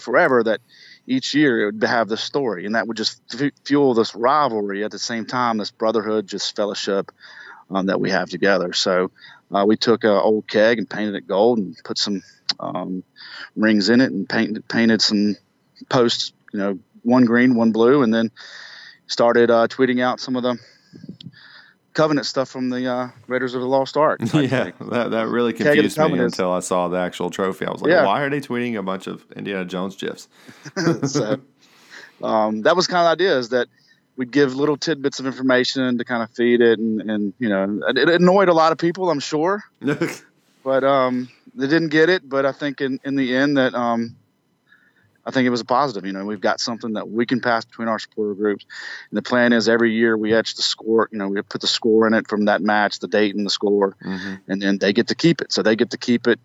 forever 0.01 0.43
that 0.43 0.61
each 1.07 1.35
year 1.35 1.63
it 1.63 1.75
would 1.75 1.85
have 1.85 2.09
this 2.09 2.21
story. 2.21 2.67
And 2.67 2.75
that 2.75 2.87
would 2.87 2.97
just 2.97 3.21
f- 3.35 3.53
fuel 3.65 3.95
this 3.95 4.15
rivalry 4.15 4.85
at 4.85 4.91
the 4.91 4.99
same 4.99 5.27
time 5.27 5.59
this 5.59 5.71
brotherhood 5.71 6.27
just 6.27 6.55
fellowship 6.55 7.13
um, 7.71 7.87
that 7.87 8.01
we 8.01 8.11
have 8.11 8.29
together. 8.29 8.73
So 8.73 9.11
uh, 9.53 9.65
we 9.67 9.77
took 9.77 10.05
an 10.05 10.11
old 10.11 10.49
keg 10.49 10.79
and 10.79 10.89
painted 10.89 11.15
it 11.15 11.27
gold 11.27 11.59
and 11.59 11.77
put 11.85 11.99
some 11.99 12.23
um, 12.61 13.03
rings 13.57 13.89
in 13.89 14.01
it 14.01 14.13
and 14.13 14.29
painted 14.29 14.67
painted 14.69 15.03
some 15.03 15.37
posts, 15.89 16.33
you 16.53 16.59
know, 16.59 16.79
one 17.03 17.25
green, 17.25 17.55
one 17.55 17.73
blue, 17.73 18.03
and 18.03 18.13
then 18.13 18.31
started 19.07 19.51
uh, 19.51 19.67
tweeting 19.69 20.03
out 20.03 20.21
some 20.21 20.37
of 20.37 20.43
the 20.43 20.59
covenant 21.93 22.27
stuff 22.27 22.49
from 22.49 22.71
the 22.71 22.87
uh, 22.87 23.09
Raiders 23.27 23.55
of 23.55 23.61
the 23.61 23.69
Lost 23.69 23.97
Ark. 23.97 24.21
Yeah, 24.33 24.71
that, 24.81 25.11
that 25.11 25.29
really 25.29 25.53
confused 25.53 25.99
me 25.99 26.19
until 26.19 26.53
I 26.53 26.61
saw 26.61 26.89
the 26.89 26.99
actual 26.99 27.31
trophy. 27.31 27.67
I 27.67 27.71
was 27.71 27.83
like, 27.83 27.91
yeah. 27.91 28.05
why 28.05 28.23
are 28.23 28.31
they 28.31 28.41
tweeting 28.41 28.79
a 28.79 28.83
bunch 28.83 29.07
of 29.07 29.25
Indiana 29.33 29.65
Jones 29.65 29.97
gifs? 29.97 30.29
so 31.05 31.41
um, 32.23 32.63
that 32.63 32.77
was 32.77 32.87
kind 32.87 33.07
of 33.07 33.19
the 33.19 33.25
idea 33.25 33.39
is 33.39 33.51
that– 33.51 33.69
we'd 34.17 34.31
give 34.31 34.55
little 34.55 34.77
tidbits 34.77 35.21
of 35.21 35.27
information 35.27 35.99
to 35.99 36.05
kind 36.05 36.23
of 36.23 36.31
feed 36.31 36.61
it, 36.61 36.79
and, 36.79 37.01
and 37.11 37.35
you 37.39 37.49
know, 37.49 37.81
it 37.89 38.09
annoyed 38.09 38.49
a 38.49 38.53
lot 38.53 38.73
of 38.73 38.79
people, 38.79 39.11
I'm 39.11 39.21
sure, 39.21 39.63
but 40.65 40.85
um, 40.85 41.29
they 41.55 41.67
didn't 41.67 41.89
get 41.89 42.09
it. 42.09 42.29
But 42.29 42.47
I 42.47 42.53
think 42.53 42.81
in, 42.81 43.01
in 43.05 43.17
the 43.17 43.35
end 43.35 43.57
that 43.57 43.75
um, 43.75 44.17
I 45.25 45.31
think 45.31 45.47
it 45.47 45.51
was 45.51 45.61
a 45.61 45.65
positive. 45.65 46.05
You 46.05 46.13
know, 46.13 46.25
we've 46.25 46.41
got 46.41 46.61
something 46.61 46.95
that 46.95 47.09
we 47.09 47.27
can 47.27 47.41
pass 47.41 47.65
between 47.65 47.89
our 47.89 47.99
supporter 47.99 48.35
groups. 48.35 48.65
And 49.11 49.17
the 49.17 49.23
plan 49.23 49.53
is 49.53 49.69
every 49.69 49.93
year 49.93 50.17
we 50.17 50.35
etch 50.35 50.55
the 50.55 50.63
score. 50.63 51.09
You 51.13 51.19
know, 51.19 51.29
we 51.29 51.41
put 51.43 51.61
the 51.61 51.67
score 51.67 52.07
in 52.07 52.15
it 52.15 52.29
from 52.29 52.47
that 52.47 52.61
match, 52.61 52.99
the 52.99 53.09
date 53.09 53.35
and 53.35 53.47
the 53.47 53.51
score, 53.51 53.97
mm-hmm. 54.05 54.35
and 54.49 54.61
then 54.61 54.79
they 54.79 54.93
get 54.93 55.09
to 55.09 55.15
keep 55.15 55.41
it. 55.41 55.53
So 55.53 55.63
they 55.63 55.77
get 55.77 55.91
to 55.91 55.99
keep 55.99 56.27
it 56.27 56.41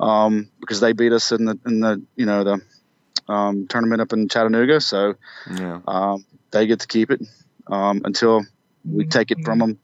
um, 0.00 0.50
because 0.60 0.80
they 0.80 0.92
beat 0.92 1.12
us 1.12 1.32
in 1.32 1.44
the 1.44 1.58
in 1.66 1.80
the 1.80 2.02
you 2.16 2.26
know 2.26 2.44
the 2.44 3.32
um, 3.32 3.66
tournament 3.68 4.00
up 4.00 4.12
in 4.12 4.28
Chattanooga. 4.28 4.80
So 4.80 5.14
yeah. 5.50 5.80
um, 5.86 6.24
they 6.50 6.66
get 6.66 6.80
to 6.80 6.86
keep 6.86 7.10
it 7.10 7.22
um, 7.68 8.02
until 8.04 8.44
we 8.84 9.06
take 9.06 9.30
it 9.30 9.38
from 9.44 9.58
them 9.58 9.78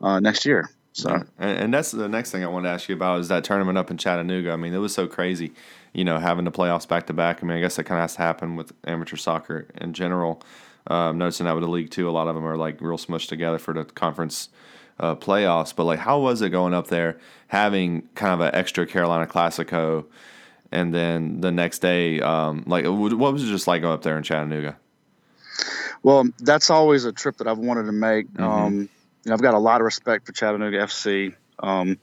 uh, 0.00 0.20
next 0.20 0.46
year. 0.46 0.70
So, 0.92 1.10
and, 1.38 1.58
and, 1.58 1.74
that's 1.74 1.90
the 1.90 2.08
next 2.08 2.30
thing 2.30 2.42
I 2.42 2.46
wanted 2.46 2.68
to 2.68 2.72
ask 2.72 2.88
you 2.88 2.94
about 2.94 3.20
is 3.20 3.28
that 3.28 3.44
tournament 3.44 3.76
up 3.76 3.90
in 3.90 3.98
Chattanooga. 3.98 4.52
I 4.52 4.56
mean, 4.56 4.72
it 4.72 4.78
was 4.78 4.94
so 4.94 5.06
crazy, 5.06 5.52
you 5.96 6.04
know, 6.04 6.18
having 6.18 6.44
the 6.44 6.52
playoffs 6.52 6.86
back 6.86 7.06
to 7.06 7.14
back. 7.14 7.42
I 7.42 7.46
mean, 7.46 7.56
I 7.56 7.60
guess 7.60 7.76
that 7.76 7.84
kind 7.84 7.98
of 7.98 8.02
has 8.02 8.16
to 8.16 8.22
happen 8.22 8.54
with 8.54 8.72
amateur 8.84 9.16
soccer 9.16 9.66
in 9.80 9.94
general. 9.94 10.42
Um, 10.88 11.16
noticing 11.16 11.46
that 11.46 11.54
with 11.54 11.62
the 11.62 11.70
league 11.70 11.90
too, 11.90 12.08
a 12.08 12.12
lot 12.12 12.28
of 12.28 12.34
them 12.34 12.46
are 12.46 12.56
like 12.56 12.82
real 12.82 12.98
smushed 12.98 13.28
together 13.28 13.58
for 13.58 13.72
the 13.72 13.84
conference 13.84 14.50
uh, 15.00 15.14
playoffs. 15.14 15.74
But 15.74 15.84
like, 15.84 15.98
how 15.98 16.20
was 16.20 16.42
it 16.42 16.50
going 16.50 16.74
up 16.74 16.88
there, 16.88 17.18
having 17.48 18.02
kind 18.14 18.34
of 18.34 18.46
an 18.46 18.54
extra 18.54 18.86
Carolina 18.86 19.26
Classico, 19.26 20.04
and 20.70 20.92
then 20.92 21.40
the 21.40 21.50
next 21.50 21.78
day, 21.78 22.20
um, 22.20 22.62
like, 22.66 22.84
what 22.84 23.32
was 23.32 23.42
it 23.42 23.46
just 23.46 23.66
like 23.66 23.80
going 23.80 23.94
up 23.94 24.02
there 24.02 24.18
in 24.18 24.22
Chattanooga? 24.22 24.76
Well, 26.02 26.28
that's 26.38 26.68
always 26.68 27.06
a 27.06 27.12
trip 27.12 27.38
that 27.38 27.48
I've 27.48 27.58
wanted 27.58 27.84
to 27.84 27.92
make. 27.92 28.30
Mm-hmm. 28.34 28.44
Um, 28.44 28.74
you 28.80 28.88
know, 29.24 29.32
I've 29.32 29.40
got 29.40 29.54
a 29.54 29.58
lot 29.58 29.80
of 29.80 29.86
respect 29.86 30.26
for 30.26 30.32
Chattanooga 30.32 30.78
FC 30.78 31.34
um, 31.58 31.98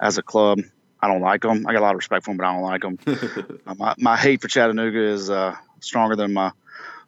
as 0.00 0.16
a 0.16 0.22
club. 0.22 0.60
I 1.02 1.08
don't 1.08 1.20
like 1.20 1.42
them. 1.42 1.66
I 1.66 1.72
got 1.72 1.80
a 1.80 1.82
lot 1.82 1.90
of 1.90 1.96
respect 1.96 2.24
for 2.24 2.30
them, 2.30 2.38
but 2.38 2.46
I 2.46 2.52
don't 2.52 2.62
like 2.62 2.82
them. 2.82 3.58
uh, 3.66 3.74
my, 3.74 3.94
my 3.98 4.16
hate 4.16 4.40
for 4.40 4.46
Chattanooga 4.46 5.02
is 5.02 5.28
uh, 5.28 5.56
stronger 5.80 6.14
than 6.14 6.32
my 6.32 6.52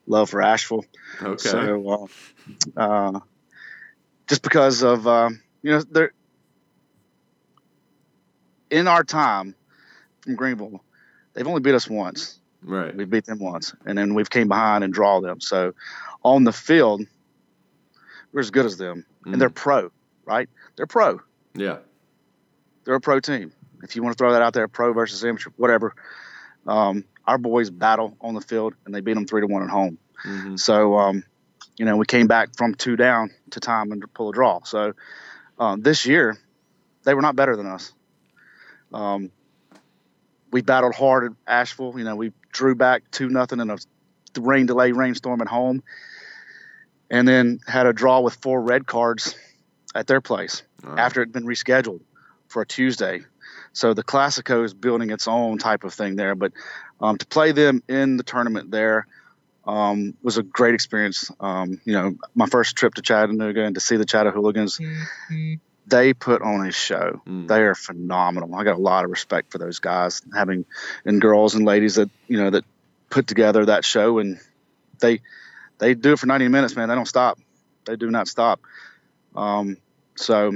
love 0.06 0.30
for 0.30 0.42
Asheville. 0.42 0.84
Okay. 1.22 1.48
So, 1.48 2.10
uh, 2.76 2.80
uh 2.80 3.20
just 4.26 4.42
because 4.42 4.82
of 4.82 5.06
uh, 5.06 5.30
you 5.62 5.70
know, 5.70 5.82
they're 5.82 6.12
in 8.70 8.88
our 8.88 9.04
time 9.04 9.54
from 10.22 10.34
Greenville, 10.34 10.82
they've 11.34 11.46
only 11.46 11.60
beat 11.60 11.74
us 11.74 11.88
once. 11.88 12.40
Right. 12.62 12.96
We 12.96 13.04
beat 13.04 13.26
them 13.26 13.38
once, 13.38 13.74
and 13.84 13.96
then 13.96 14.14
we've 14.14 14.30
came 14.30 14.48
behind 14.48 14.82
and 14.82 14.92
draw 14.92 15.20
them. 15.20 15.40
So 15.40 15.74
on 16.24 16.44
the 16.44 16.52
field, 16.52 17.02
we're 18.32 18.40
as 18.40 18.50
good 18.50 18.66
as 18.66 18.78
them, 18.78 19.04
mm. 19.24 19.32
and 19.32 19.40
they're 19.40 19.50
pro, 19.50 19.92
right? 20.24 20.48
They're 20.76 20.86
pro. 20.86 21.20
Yeah, 21.54 21.78
they're 22.84 22.94
a 22.94 23.00
pro 23.00 23.20
team. 23.20 23.52
If 23.84 23.96
you 23.96 24.02
want 24.02 24.16
to 24.16 24.18
throw 24.18 24.32
that 24.32 24.42
out 24.42 24.52
there, 24.52 24.66
pro 24.68 24.92
versus 24.92 25.24
amateur, 25.24 25.50
whatever. 25.56 25.94
Um, 26.66 27.04
our 27.26 27.38
boys 27.38 27.70
battle 27.70 28.16
on 28.20 28.34
the 28.34 28.40
field, 28.40 28.74
and 28.84 28.94
they 28.94 29.00
beat 29.00 29.14
them 29.14 29.26
three 29.26 29.40
to 29.40 29.46
one 29.46 29.62
at 29.62 29.70
home. 29.70 29.98
Mm-hmm. 30.26 30.56
So, 30.56 30.98
um, 30.98 31.24
you 31.76 31.84
know, 31.84 31.96
we 31.96 32.06
came 32.06 32.26
back 32.26 32.56
from 32.56 32.74
two 32.74 32.96
down 32.96 33.30
to 33.50 33.60
time 33.60 33.92
and 33.92 34.02
pull 34.14 34.30
a 34.30 34.32
draw. 34.32 34.60
So, 34.64 34.94
um, 35.58 35.82
this 35.82 36.06
year, 36.06 36.36
they 37.04 37.14
were 37.14 37.22
not 37.22 37.36
better 37.36 37.56
than 37.56 37.66
us. 37.66 37.92
Um, 38.92 39.30
we 40.50 40.62
battled 40.62 40.94
hard 40.94 41.24
at 41.24 41.32
Asheville. 41.46 41.98
You 41.98 42.04
know, 42.04 42.16
we 42.16 42.32
drew 42.52 42.74
back 42.74 43.10
two 43.10 43.28
nothing 43.28 43.60
in 43.60 43.70
a 43.70 43.78
rain 44.38 44.66
delay 44.66 44.92
rainstorm 44.92 45.40
at 45.40 45.48
home 45.48 45.82
and 47.10 47.26
then 47.28 47.60
had 47.66 47.86
a 47.86 47.92
draw 47.92 48.20
with 48.20 48.34
four 48.34 48.60
red 48.60 48.86
cards 48.86 49.36
at 49.94 50.06
their 50.06 50.20
place 50.20 50.62
after 50.84 51.22
it 51.22 51.26
had 51.26 51.32
been 51.32 51.44
rescheduled 51.44 52.00
for 52.48 52.62
a 52.62 52.66
Tuesday. 52.66 53.22
So 53.72 53.94
the 53.94 54.04
Classico 54.04 54.64
is 54.64 54.74
building 54.74 55.10
its 55.10 55.28
own 55.28 55.58
type 55.58 55.84
of 55.84 55.94
thing 55.94 56.16
there. 56.16 56.34
But 56.34 56.52
um, 57.00 57.18
to 57.18 57.26
play 57.26 57.52
them 57.52 57.82
in 57.88 58.16
the 58.16 58.22
tournament 58.22 58.70
there 58.70 59.06
um, 59.66 60.14
was 60.22 60.38
a 60.38 60.42
great 60.42 60.74
experience. 60.74 61.30
Um, 61.40 61.80
you 61.84 61.92
know, 61.92 62.14
my 62.34 62.46
first 62.46 62.76
trip 62.76 62.94
to 62.94 63.02
Chattanooga 63.02 63.64
and 63.64 63.74
to 63.74 63.80
see 63.80 63.96
the 63.96 64.04
Chattahooligans, 64.04 64.78
mm-hmm. 64.78 65.54
they 65.86 66.12
put 66.14 66.42
on 66.42 66.66
a 66.66 66.72
show. 66.72 67.22
Mm. 67.26 67.48
They 67.48 67.62
are 67.62 67.74
phenomenal. 67.74 68.54
I 68.54 68.64
got 68.64 68.76
a 68.76 68.82
lot 68.82 69.04
of 69.04 69.10
respect 69.10 69.52
for 69.52 69.58
those 69.58 69.78
guys, 69.78 70.22
having 70.34 70.66
and 71.04 71.20
girls 71.20 71.54
and 71.54 71.64
ladies 71.64 71.96
that 71.96 72.10
you 72.28 72.36
know 72.36 72.50
that 72.50 72.64
put 73.10 73.26
together 73.26 73.66
that 73.66 73.84
show 73.84 74.18
and 74.18 74.38
they 75.00 75.20
they 75.78 75.94
do 75.94 76.12
it 76.12 76.18
for 76.18 76.26
90 76.26 76.48
minutes, 76.48 76.76
man. 76.76 76.88
They 76.88 76.94
don't 76.94 77.08
stop. 77.08 77.38
They 77.84 77.96
do 77.96 78.10
not 78.10 78.28
stop. 78.28 78.60
Um, 79.34 79.76
so 80.16 80.52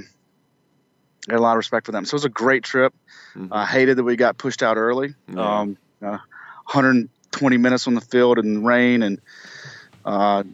I 1.28 1.34
had 1.34 1.38
a 1.38 1.42
lot 1.42 1.52
of 1.52 1.58
respect 1.58 1.86
for 1.86 1.92
them. 1.92 2.04
So 2.04 2.14
it 2.14 2.16
was 2.16 2.24
a 2.24 2.30
great 2.30 2.62
trip. 2.62 2.94
Mm-hmm. 3.34 3.52
I 3.52 3.66
hated 3.66 3.98
that 3.98 4.04
we 4.04 4.16
got 4.16 4.38
pushed 4.38 4.62
out 4.62 4.76
early. 4.76 5.14
Yeah. 5.32 5.60
Um, 5.60 5.76
uh, 6.00 6.18
120 6.70 7.56
minutes 7.56 7.86
on 7.86 7.94
the 7.94 8.00
field 8.00 8.38
and 8.38 8.64
rain 8.64 9.02
and 9.02 9.20
uh, 10.04 10.44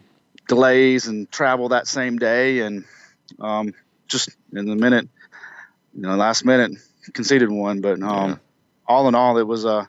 delays 0.47 1.07
and 1.07 1.31
travel 1.31 1.69
that 1.69 1.87
same 1.87 2.17
day. 2.17 2.59
And 2.59 2.85
um, 3.39 3.73
just 4.07 4.29
in 4.53 4.65
the 4.65 4.75
minute, 4.75 5.07
you 5.93 6.01
know, 6.01 6.15
last 6.15 6.45
minute 6.45 6.71
conceded 7.13 7.49
one. 7.49 7.81
But 7.81 8.01
um, 8.01 8.29
yeah. 8.31 8.35
all 8.87 9.07
in 9.07 9.15
all, 9.15 9.37
it 9.37 9.47
was 9.47 9.65
a, 9.65 9.87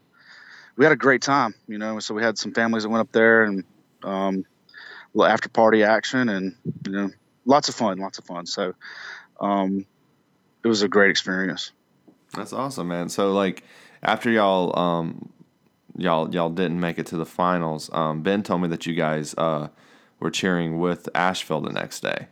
we 0.76 0.84
had 0.84 0.92
a 0.92 0.96
great 0.96 1.22
time, 1.22 1.54
you 1.66 1.78
know. 1.78 1.98
So 2.00 2.14
we 2.14 2.22
had 2.22 2.38
some 2.38 2.52
families 2.52 2.84
that 2.84 2.90
went 2.90 3.00
up 3.00 3.12
there 3.12 3.44
and 3.44 3.64
um, 4.02 4.44
little 5.14 5.32
after 5.32 5.48
party 5.48 5.82
action 5.82 6.28
and 6.28 6.54
you 6.84 6.92
know 6.92 7.10
lots 7.44 7.68
of 7.68 7.74
fun, 7.74 7.98
lots 7.98 8.18
of 8.18 8.24
fun. 8.24 8.46
So 8.46 8.74
um, 9.40 9.86
it 10.66 10.68
was 10.68 10.82
a 10.82 10.88
great 10.88 11.10
experience. 11.10 11.70
That's 12.34 12.52
awesome, 12.52 12.88
man. 12.88 13.08
So 13.08 13.32
like 13.32 13.62
after 14.02 14.30
y'all 14.30 14.76
um, 14.76 15.28
y'all 15.96 16.34
y'all 16.34 16.50
didn't 16.50 16.80
make 16.80 16.98
it 16.98 17.06
to 17.06 17.16
the 17.16 17.24
finals. 17.24 17.88
Um, 17.92 18.22
ben 18.22 18.42
told 18.42 18.62
me 18.62 18.68
that 18.68 18.84
you 18.84 18.94
guys 18.94 19.32
uh, 19.38 19.68
were 20.18 20.32
cheering 20.32 20.80
with 20.80 21.08
Asheville 21.14 21.60
the 21.60 21.72
next 21.72 22.00
day. 22.00 22.26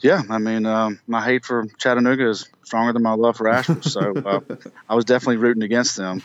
Yeah, 0.00 0.22
I 0.30 0.38
mean, 0.38 0.64
um, 0.64 0.98
my 1.06 1.22
hate 1.22 1.44
for 1.44 1.66
Chattanooga 1.78 2.30
is 2.30 2.48
stronger 2.64 2.94
than 2.94 3.02
my 3.02 3.12
love 3.12 3.36
for 3.36 3.46
Asheville, 3.48 3.82
so 3.82 4.14
uh, 4.16 4.40
I 4.88 4.94
was 4.94 5.04
definitely 5.04 5.36
rooting 5.36 5.62
against 5.62 5.96
them. 5.96 6.22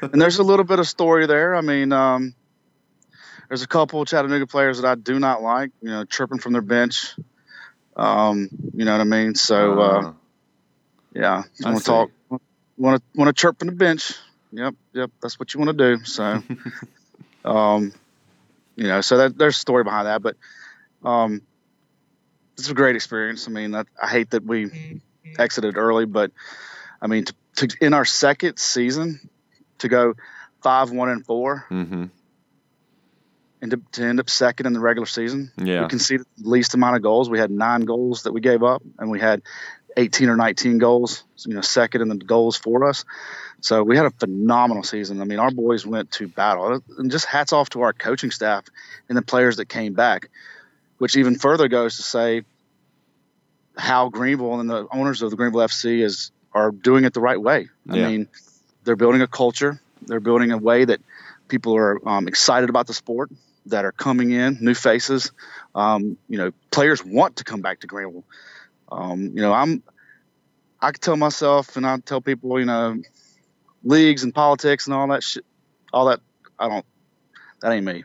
And 0.00 0.22
there's 0.22 0.38
a 0.38 0.44
little 0.44 0.64
bit 0.64 0.78
of 0.78 0.86
story 0.86 1.26
there. 1.26 1.56
I 1.56 1.60
mean, 1.60 1.92
um, 1.92 2.34
there's 3.48 3.62
a 3.62 3.66
couple 3.66 4.00
of 4.00 4.08
Chattanooga 4.08 4.46
players 4.46 4.80
that 4.80 4.88
I 4.88 4.94
do 4.94 5.18
not 5.18 5.42
like, 5.42 5.72
you 5.82 5.90
know, 5.90 6.04
chirping 6.04 6.38
from 6.38 6.52
their 6.52 6.62
bench. 6.62 7.16
Um, 7.96 8.48
you 8.72 8.84
know 8.86 8.92
what 8.92 9.00
I 9.00 9.04
mean? 9.04 9.34
So, 9.34 9.78
uh, 9.80 10.00
Uh, 10.00 10.12
yeah, 11.14 11.42
I 11.64 11.70
want 11.70 11.78
to 11.78 11.84
talk, 11.84 12.10
want 12.76 13.02
to 13.02 13.18
want 13.18 13.28
to 13.28 13.32
chirp 13.32 13.58
from 13.58 13.68
the 13.68 13.74
bench. 13.74 14.14
Yep, 14.52 14.74
yep, 14.92 15.10
that's 15.20 15.38
what 15.38 15.52
you 15.52 15.60
want 15.60 15.76
to 15.76 15.96
do. 15.96 16.04
So, 16.04 16.42
um, 17.44 17.92
you 18.76 18.84
know, 18.84 19.00
so 19.00 19.18
that 19.18 19.36
there's 19.36 19.56
a 19.56 19.60
story 19.60 19.84
behind 19.84 20.06
that, 20.06 20.22
but 20.22 20.36
um, 21.04 21.42
it's 22.56 22.70
a 22.70 22.74
great 22.74 22.96
experience. 22.96 23.46
I 23.46 23.50
mean, 23.50 23.74
I, 23.74 23.84
I 24.02 24.08
hate 24.08 24.30
that 24.30 24.44
we 24.44 25.00
exited 25.38 25.76
early, 25.76 26.06
but 26.06 26.32
I 27.00 27.06
mean, 27.06 27.24
to, 27.24 27.34
to 27.56 27.76
in 27.80 27.94
our 27.94 28.04
second 28.04 28.58
season 28.58 29.28
to 29.78 29.88
go 29.88 30.14
five, 30.62 30.90
one, 30.90 31.08
and 31.08 31.24
four, 31.24 31.66
mm-hmm. 31.70 32.06
and 33.62 33.70
to, 33.70 33.80
to 33.92 34.04
end 34.04 34.20
up 34.20 34.30
second 34.30 34.66
in 34.66 34.72
the 34.72 34.80
regular 34.80 35.06
season, 35.06 35.52
Yeah. 35.56 35.82
we 35.82 35.88
conceded 35.88 36.26
the 36.36 36.48
least 36.48 36.74
amount 36.74 36.96
of 36.96 37.02
goals. 37.02 37.30
We 37.30 37.38
had 37.38 37.50
nine 37.50 37.82
goals 37.82 38.24
that 38.24 38.32
we 38.32 38.40
gave 38.40 38.62
up, 38.62 38.82
and 38.98 39.10
we 39.10 39.20
had 39.20 39.42
18 39.96 40.28
or 40.28 40.36
19 40.36 40.78
goals, 40.78 41.24
you 41.46 41.54
know, 41.54 41.60
second 41.60 42.02
in 42.02 42.08
the 42.08 42.16
goals 42.16 42.56
for 42.56 42.88
us. 42.88 43.04
So 43.60 43.82
we 43.82 43.96
had 43.96 44.06
a 44.06 44.10
phenomenal 44.10 44.82
season. 44.84 45.20
I 45.20 45.24
mean, 45.24 45.38
our 45.40 45.50
boys 45.50 45.84
went 45.84 46.12
to 46.12 46.28
battle, 46.28 46.80
and 46.96 47.10
just 47.10 47.24
hats 47.26 47.52
off 47.52 47.70
to 47.70 47.82
our 47.82 47.92
coaching 47.92 48.30
staff 48.30 48.64
and 49.08 49.18
the 49.18 49.22
players 49.22 49.56
that 49.56 49.68
came 49.68 49.94
back, 49.94 50.28
which 50.98 51.16
even 51.16 51.34
further 51.36 51.66
goes 51.68 51.96
to 51.96 52.02
say 52.02 52.42
how 53.76 54.08
Greenville 54.08 54.60
and 54.60 54.68
the 54.68 54.86
owners 54.92 55.22
of 55.22 55.30
the 55.30 55.36
Greenville 55.36 55.60
FC 55.60 56.02
is 56.02 56.30
are 56.52 56.70
doing 56.70 57.04
it 57.04 57.14
the 57.14 57.20
right 57.20 57.40
way. 57.40 57.68
I 57.88 57.96
Yeah. 57.96 58.08
mean, 58.08 58.28
they're 58.84 58.96
building 58.96 59.22
a 59.22 59.26
culture. 59.26 59.80
They're 60.02 60.20
building 60.20 60.50
a 60.52 60.58
way 60.58 60.84
that 60.84 61.00
people 61.48 61.76
are 61.76 62.08
um, 62.08 62.28
excited 62.28 62.70
about 62.70 62.86
the 62.86 62.94
sport, 62.94 63.30
that 63.66 63.84
are 63.84 63.92
coming 63.92 64.30
in, 64.30 64.58
new 64.60 64.74
faces. 64.74 65.30
Um, 65.74 66.16
you 66.28 66.38
know, 66.38 66.52
players 66.70 67.04
want 67.04 67.36
to 67.36 67.44
come 67.44 67.60
back 67.60 67.80
to 67.80 67.86
Greenville. 67.86 68.24
Um, 68.90 69.32
you 69.34 69.42
know, 69.42 69.52
I'm. 69.52 69.82
I 70.80 70.92
can 70.92 71.00
tell 71.00 71.16
myself, 71.16 71.76
and 71.76 71.84
I 71.84 71.98
tell 71.98 72.20
people, 72.20 72.58
you 72.60 72.66
know, 72.66 73.02
leagues 73.82 74.22
and 74.22 74.32
politics 74.32 74.86
and 74.86 74.94
all 74.94 75.08
that 75.08 75.22
shit, 75.22 75.44
all 75.92 76.06
that. 76.06 76.20
I 76.58 76.68
don't. 76.68 76.86
That 77.60 77.72
ain't 77.72 77.84
me. 77.84 78.04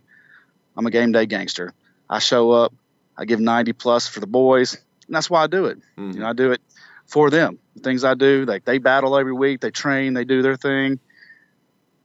I'm 0.75 0.86
a 0.86 0.92
game 0.92 1.12
day 1.12 1.25
gangster. 1.25 1.74
I 2.10 2.20
show 2.20 2.52
up. 2.52 2.74
I 3.16 3.25
give 3.25 3.40
90 3.40 3.74
plus 3.74 4.08
for 4.08 4.20
the 4.20 4.28
boys, 4.28 4.74
and 4.74 5.16
that's 5.16 5.30
why 5.30 5.44
I 5.44 5.48
do 5.48 5.66
it. 5.66 5.80
Mhm. 5.98 6.16
You 6.16 6.20
know, 6.22 6.28
I 6.28 6.34
do 6.34 6.52
it 6.52 6.62
for 7.06 7.30
them. 7.30 7.60
The 7.75 7.82
things 7.82 8.04
I 8.04 8.16
do, 8.16 8.46
like 8.46 8.66
they 8.66 8.80
battle 8.80 9.18
every 9.18 9.34
week, 9.34 9.62
they 9.62 9.70
train, 9.70 10.16
they 10.16 10.25
do 10.25 10.42
their 10.42 10.58
thing. 10.58 11.00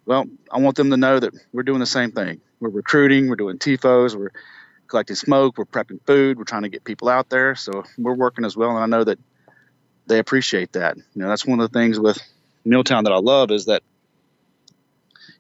Well, 0.04 0.26
I 0.50 0.58
want 0.58 0.76
them 0.76 0.90
to 0.90 0.96
know 0.96 1.18
that 1.18 1.32
we're 1.52 1.62
doing 1.62 1.80
the 1.80 1.86
same 1.86 2.12
thing. 2.12 2.40
We're 2.60 2.70
recruiting, 2.70 3.28
we're 3.28 3.36
doing 3.36 3.58
tifos, 3.58 4.14
we're 4.14 4.32
collecting 4.88 5.16
smoke, 5.16 5.58
we're 5.58 5.64
prepping 5.64 6.00
food, 6.06 6.38
we're 6.38 6.44
trying 6.44 6.62
to 6.62 6.68
get 6.68 6.84
people 6.84 7.08
out 7.08 7.28
there. 7.28 7.54
So 7.54 7.84
we're 7.96 8.14
working 8.14 8.44
as 8.44 8.56
well, 8.56 8.70
and 8.70 8.78
I 8.78 8.86
know 8.86 9.04
that 9.04 9.18
they 10.06 10.18
appreciate 10.18 10.72
that. 10.72 10.96
You 10.96 11.04
know, 11.14 11.28
that's 11.28 11.46
one 11.46 11.60
of 11.60 11.70
the 11.70 11.78
things 11.78 12.00
with 12.00 12.18
Milltown 12.64 13.04
that 13.04 13.12
I 13.12 13.18
love 13.18 13.50
is 13.50 13.66
that 13.66 13.82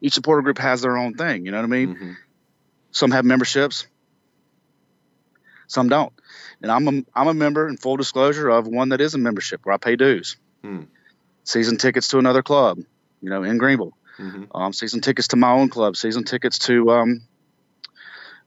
each 0.00 0.12
supporter 0.14 0.42
group 0.42 0.58
has 0.58 0.82
their 0.82 0.96
own 0.96 1.14
thing. 1.14 1.44
You 1.46 1.50
know 1.52 1.58
what 1.58 1.64
I 1.64 1.68
mean? 1.68 1.96
Mhm. 1.96 2.16
Some 2.92 3.10
have 3.10 3.24
memberships, 3.24 3.86
some 5.66 5.88
don't. 5.88 6.12
And 6.62 6.70
I'm 6.72 6.88
a, 6.88 7.02
I'm 7.14 7.28
a 7.28 7.34
member, 7.34 7.68
in 7.68 7.76
full 7.76 7.96
disclosure, 7.96 8.48
of 8.48 8.66
one 8.66 8.90
that 8.90 9.00
is 9.00 9.14
a 9.14 9.18
membership 9.18 9.64
where 9.64 9.74
I 9.74 9.78
pay 9.78 9.96
dues. 9.96 10.36
Hmm. 10.62 10.82
Season 11.44 11.76
tickets 11.76 12.08
to 12.08 12.18
another 12.18 12.42
club, 12.42 12.78
you 13.22 13.30
know, 13.30 13.42
in 13.42 13.58
Greenville. 13.58 13.96
Mhm. 14.18 14.48
Um, 14.54 14.72
season 14.72 15.00
tickets 15.00 15.28
to 15.28 15.36
my 15.36 15.52
own 15.52 15.68
club. 15.68 15.96
Season 15.96 16.24
tickets 16.24 16.58
to, 16.60 16.90
um, 16.90 17.22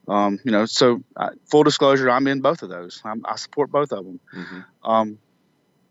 um, 0.07 0.39
you 0.43 0.51
know, 0.51 0.65
so 0.65 1.01
uh, 1.15 1.29
full 1.49 1.63
disclosure, 1.63 2.09
I'm 2.09 2.27
in 2.27 2.41
both 2.41 2.63
of 2.63 2.69
those. 2.69 3.01
I'm, 3.05 3.25
I 3.25 3.35
support 3.35 3.71
both 3.71 3.91
of 3.91 4.03
them. 4.05 4.19
Mhm. 4.33 4.65
Um, 4.83 5.19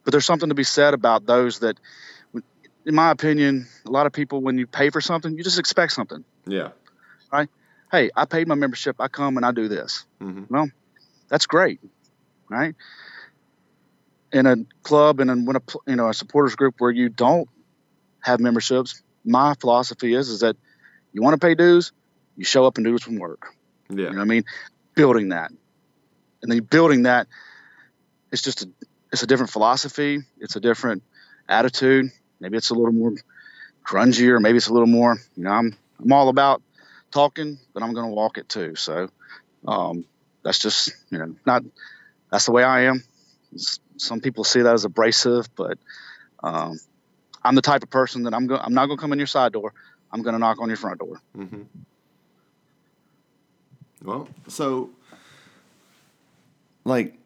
but 0.04 0.12
there's 0.12 0.26
something 0.26 0.48
to 0.48 0.54
be 0.54 0.64
said 0.64 0.94
about 0.94 1.26
those 1.26 1.60
that, 1.60 1.78
in 2.86 2.94
my 2.94 3.10
opinion, 3.10 3.68
a 3.86 3.90
lot 3.90 4.06
of 4.06 4.12
people, 4.12 4.40
when 4.40 4.58
you 4.58 4.66
pay 4.66 4.90
for 4.90 5.00
something, 5.00 5.36
you 5.36 5.44
just 5.44 5.58
expect 5.58 5.92
something. 5.92 6.24
Yeah. 6.46 6.70
Right. 7.32 7.48
Hey, 7.92 8.10
I 8.16 8.24
paid 8.24 8.48
my 8.48 8.54
membership. 8.54 8.96
I 8.98 9.08
come 9.08 9.36
and 9.36 9.44
I 9.44 9.52
do 9.52 9.68
this. 9.68 10.04
Mhm. 10.20 10.72
That's 11.28 11.46
great, 11.46 11.80
right? 12.48 12.74
In 14.32 14.46
a 14.46 14.56
club 14.82 15.20
and 15.20 15.30
in 15.30 15.44
when 15.44 15.56
a 15.56 15.62
you 15.86 15.96
know 15.96 16.08
a 16.08 16.14
supporters 16.14 16.56
group 16.56 16.76
where 16.78 16.90
you 16.90 17.08
don't 17.08 17.48
have 18.22 18.40
memberships, 18.40 19.02
my 19.24 19.54
philosophy 19.60 20.14
is 20.14 20.28
is 20.28 20.40
that 20.40 20.56
you 21.12 21.22
want 21.22 21.40
to 21.40 21.44
pay 21.44 21.54
dues, 21.54 21.92
you 22.36 22.44
show 22.44 22.64
up 22.64 22.78
and 22.78 22.84
do 22.86 22.96
some 22.98 23.16
work. 23.18 23.46
Yeah. 23.90 24.07
You 24.07 24.11
know 24.11 24.16
what 24.16 24.22
I 24.22 24.24
mean? 24.24 24.44
Building 24.94 25.31
that, 25.31 25.50
and 26.42 26.53
then 26.53 26.61
building 26.61 27.05
that, 27.05 27.26
it's 28.33 28.42
just 28.42 28.62
a 28.62 28.70
it's 29.12 29.22
a 29.22 29.26
different 29.26 29.50
philosophy. 29.50 30.20
It's 30.38 30.57
a 30.57 30.61
different 30.61 31.03
attitude. 31.48 32.11
Maybe 32.38 32.57
it's 32.57 32.70
a 32.70 32.74
little 32.74 32.92
more 32.92 33.14
grungy, 33.85 34.29
or 34.29 34.40
maybe 34.40 34.57
it's 34.57 34.68
a 34.68 34.72
little 34.72 34.88
more. 34.88 35.18
You 35.37 35.44
know, 35.44 35.50
I'm 35.50 35.76
I'm 36.03 36.12
all 36.12 36.29
about 36.29 36.62
talking, 37.11 37.59
but 37.74 37.83
I'm 37.83 37.92
going 37.92 38.09
to 38.09 38.14
walk 38.14 38.38
it 38.38 38.48
too. 38.48 38.74
So 38.76 39.09
um, 39.66 40.05
that's 40.44 40.59
just 40.59 40.92
you 41.11 41.18
know 41.18 41.35
not 41.46 41.62
that's 42.31 42.46
the 42.46 42.53
way 42.53 42.64
I 42.64 42.83
am. 42.83 43.03
Some 43.96 44.20
people 44.20 44.44
see 44.44 44.62
that 44.62 44.72
as 44.72 44.85
abrasive, 44.85 45.55
but 45.57 45.79
um, 46.42 46.79
I'm 47.42 47.55
the 47.55 47.62
type 47.62 47.83
of 47.83 47.90
person 47.90 48.24
that 48.24 48.35
I'm 48.35 48.46
going. 48.46 48.61
I'm 48.62 48.74
not 48.74 48.87
going 48.87 48.98
to 48.98 49.00
come 49.00 49.12
in 49.12 49.18
your 49.18 49.26
side 49.26 49.53
door. 49.53 49.74
I'm 50.12 50.22
going 50.22 50.35
to 50.35 50.38
knock 50.38 50.61
on 50.61 50.68
your 50.68 50.76
front 50.76 50.98
door. 50.98 51.20
Mm-hmm. 51.37 51.62
Well, 54.02 54.28
so 54.48 54.90
like 56.84 57.18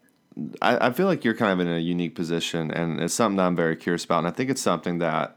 I, 0.60 0.88
I 0.88 0.90
feel 0.92 1.06
like 1.06 1.24
you're 1.24 1.34
kind 1.34 1.52
of 1.52 1.66
in 1.66 1.72
a 1.72 1.78
unique 1.78 2.14
position, 2.14 2.70
and 2.70 3.00
it's 3.00 3.14
something 3.14 3.36
that 3.36 3.46
I'm 3.46 3.56
very 3.56 3.76
curious 3.76 4.04
about, 4.04 4.18
and 4.18 4.26
I 4.26 4.30
think 4.30 4.50
it's 4.50 4.62
something 4.62 4.98
that 4.98 5.36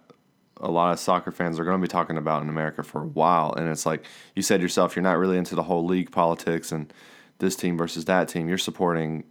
a 0.59 0.71
lot 0.71 0.91
of 0.91 0.99
soccer 0.99 1.31
fans 1.31 1.59
are 1.59 1.63
going 1.63 1.79
to 1.79 1.81
be 1.81 1.87
talking 1.87 2.17
about 2.17 2.41
in 2.41 2.49
America 2.49 2.83
for 2.83 3.03
a 3.03 3.07
while. 3.07 3.53
And 3.53 3.69
it's 3.69 3.85
like 3.85 4.05
you 4.35 4.41
said 4.41 4.61
yourself, 4.61 4.95
you're 4.95 5.03
not 5.03 5.17
really 5.17 5.37
into 5.37 5.55
the 5.55 5.63
whole 5.63 5.85
league 5.85 6.11
politics 6.11 6.71
and 6.71 6.91
this 7.37 7.55
team 7.55 7.77
versus 7.77 8.05
that 8.05 8.27
team. 8.27 8.47
You're 8.49 8.57
supporting 8.57 9.23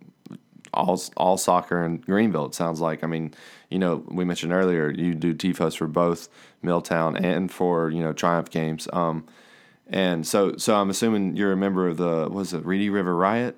all 0.73 1.01
all 1.16 1.37
soccer 1.37 1.85
in 1.85 1.99
Greenville. 1.99 2.47
It 2.47 2.55
sounds 2.55 2.81
like. 2.81 3.03
I 3.03 3.07
mean, 3.07 3.35
you 3.71 3.79
know, 3.79 4.05
we 4.09 4.25
mentioned 4.25 4.53
earlier 4.53 4.90
you 4.90 5.14
do 5.14 5.35
tifos 5.35 5.77
for 5.77 5.87
both 5.87 6.29
Milltown 6.62 7.16
and 7.16 7.51
for 7.51 7.90
you 7.90 8.03
know 8.03 8.12
Triumph 8.12 8.51
games. 8.51 8.88
Um, 8.92 9.27
and 9.88 10.27
so 10.27 10.57
so 10.57 10.75
I'm 10.75 10.90
assuming 10.90 11.37
you're 11.37 11.53
a 11.53 11.57
member 11.57 11.88
of 11.88 11.96
the 11.96 12.29
was 12.31 12.53
it 12.53 12.64
Reedy 12.64 12.90
River 12.90 13.14
Riot? 13.14 13.57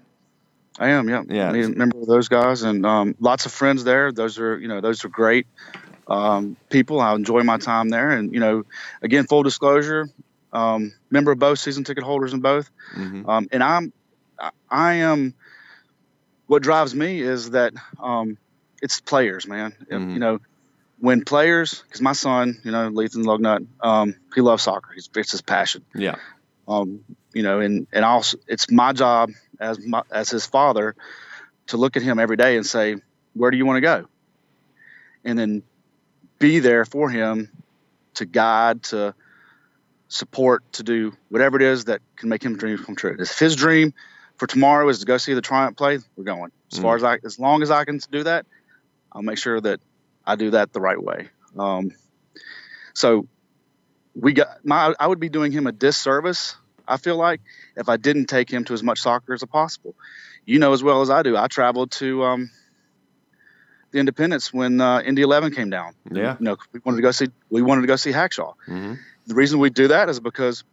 I 0.79 0.91
am, 0.91 1.09
yeah. 1.09 1.23
Yeah. 1.29 1.51
Mean, 1.51 1.73
remember 1.73 2.05
those 2.07 2.29
guys 2.29 2.63
and 2.63 2.87
um, 2.87 3.15
lots 3.19 3.47
of 3.47 3.53
friends 3.53 3.83
there. 3.85 4.13
Those 4.13 4.39
are, 4.39 4.59
you 4.59 4.69
know, 4.69 4.81
those 4.81 5.05
are 5.05 5.09
great 5.09 5.47
um, 6.07 6.57
people. 6.71 7.01
I 7.01 7.15
enjoy 7.15 7.43
my 7.43 7.59
time 7.59 7.89
there. 7.89 8.11
And, 8.11 8.33
you 8.33 8.41
know, 8.41 8.65
again, 9.03 9.27
full 9.27 9.43
disclosure, 9.43 10.09
um, 10.53 10.93
member 11.11 11.33
of 11.33 11.39
both 11.39 11.59
season 11.59 11.83
ticket 11.85 12.05
holders 12.05 12.33
in 12.33 12.41
both. 12.41 12.71
Mm-hmm. 12.97 13.29
Um, 13.29 13.49
and 13.51 13.63
I'm, 13.63 13.93
I- 14.71 14.95
am, 14.95 15.35
what 16.47 16.63
drives 16.63 16.95
me 16.95 17.21
is 17.21 17.51
that 17.51 17.73
um, 18.01 18.39
it's 18.81 19.01
players, 19.01 19.47
man. 19.49 19.75
Mhm. 19.91 20.13
You 20.13 20.19
know, 20.21 20.39
when 21.01 21.25
players, 21.25 21.83
because 21.83 22.01
my 22.01 22.13
son, 22.13 22.61
you 22.65 22.71
know, 22.73 22.91
Lethan 22.91 23.25
Lugnut, 23.25 23.67
um, 23.81 24.15
he 24.35 24.41
loves 24.41 24.63
soccer. 24.63 24.93
He's, 24.95 25.09
it's 25.15 25.33
his 25.33 25.43
passion 25.43 25.85
Yeah. 25.95 26.17
um, 26.67 27.05
you 27.33 27.43
know, 27.43 27.61
and 27.61 27.87
and 27.93 28.05
also 28.05 28.39
it's 28.47 28.71
my 28.71 28.93
job 28.93 29.31
as 29.61 29.79
my, 29.85 30.03
as 30.11 30.31
his 30.31 30.47
father 30.47 30.95
to 31.69 31.77
look 31.77 31.97
at 31.97 32.03
him 32.03 32.19
every 32.19 32.37
day 32.37 32.57
and 32.57 32.67
say, 32.67 32.97
where 33.35 33.51
do 33.51 33.57
you 33.57 33.67
want 33.67 33.77
to 33.77 33.81
go, 33.83 34.07
and 35.25 35.39
then 35.39 35.63
be 36.39 36.59
there 36.61 36.85
for 36.85 37.11
him 37.11 37.51
to 38.15 38.25
guide, 38.25 38.83
to 38.85 39.15
support, 40.09 40.65
to 40.73 40.83
do 40.83 41.13
whatever 41.29 41.57
it 41.57 41.63
is 41.63 41.85
that 41.85 42.01
can 42.17 42.29
make 42.29 42.43
him 42.43 42.57
dream 42.57 42.79
come 42.79 42.97
true. 42.97 43.17
If 43.19 43.39
his 43.39 43.55
dream 43.55 43.93
for 44.37 44.47
tomorrow 44.47 44.89
is 44.89 45.01
to 45.01 45.07
go 45.07 45.19
see 45.19 45.35
the 45.35 45.43
Triumph 45.43 45.77
play, 45.77 45.99
we're 46.17 46.25
going. 46.25 46.51
As 46.73 46.79
far 46.79 46.97
as 46.97 47.05
I, 47.05 47.19
as 47.25 47.39
long 47.39 47.63
as 47.63 47.71
I 47.71 47.85
can 47.85 47.99
do 48.11 48.25
that, 48.25 48.47
I'll 49.13 49.23
make 49.23 49.39
sure 49.39 49.61
that 49.61 49.81
I 50.29 50.37
do 50.37 50.51
that 50.51 50.73
the 50.73 50.81
right 50.81 51.03
way. 51.03 51.31
Um, 51.59 51.91
so 52.95 53.27
we 54.15 54.35
got 54.35 54.49
my 54.65 54.95
I 55.01 55.07
would 55.07 55.19
be 55.21 55.29
doing 55.31 55.53
him 55.53 55.67
a 55.67 55.73
disservice, 55.73 56.55
I 56.87 56.99
feel 56.99 57.17
like, 57.17 57.41
if 57.77 57.89
I 57.89 57.97
didn't 57.97 58.27
take 58.27 58.51
him 58.51 58.65
to 58.65 58.75
as 58.75 58.83
much 58.83 59.01
soccer 59.01 59.33
as 59.33 59.43
possible. 59.45 59.95
You 60.45 60.59
know 60.59 60.73
as 60.75 60.83
well 60.83 61.01
as 61.03 61.11
I 61.11 61.23
do, 61.23 61.37
I 61.37 61.47
traveled 61.47 61.91
to 61.93 62.25
um, 62.25 62.51
the 63.91 63.99
Independence 64.01 64.53
when 64.53 64.81
uh, 64.81 65.01
Indy 65.01 65.23
11 65.23 65.55
came 65.55 65.71
down. 65.71 65.95
Yeah. 66.11 66.37
You 66.39 66.45
know, 66.45 66.57
we 66.73 66.81
wanted 66.85 66.97
to 66.99 67.03
go 67.03 67.11
see 67.11 67.29
we 67.51 67.63
wanted 67.63 67.83
to 67.83 67.87
go 67.87 67.97
see 67.97 68.13
Hacksaw. 68.13 68.55
Mm-hmm. 68.69 68.95
the 69.27 69.35
reason 69.35 69.59
we 69.61 69.71
do 69.71 69.89
that 69.89 70.09
is 70.11 70.21
because 70.21 70.65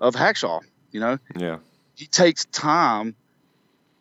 of 0.00 0.14
Hacksaw. 0.14 0.60
You 0.90 1.00
know, 1.00 1.18
Yeah. 1.36 1.58
he 1.94 2.06
takes 2.06 2.44
time. 2.46 3.14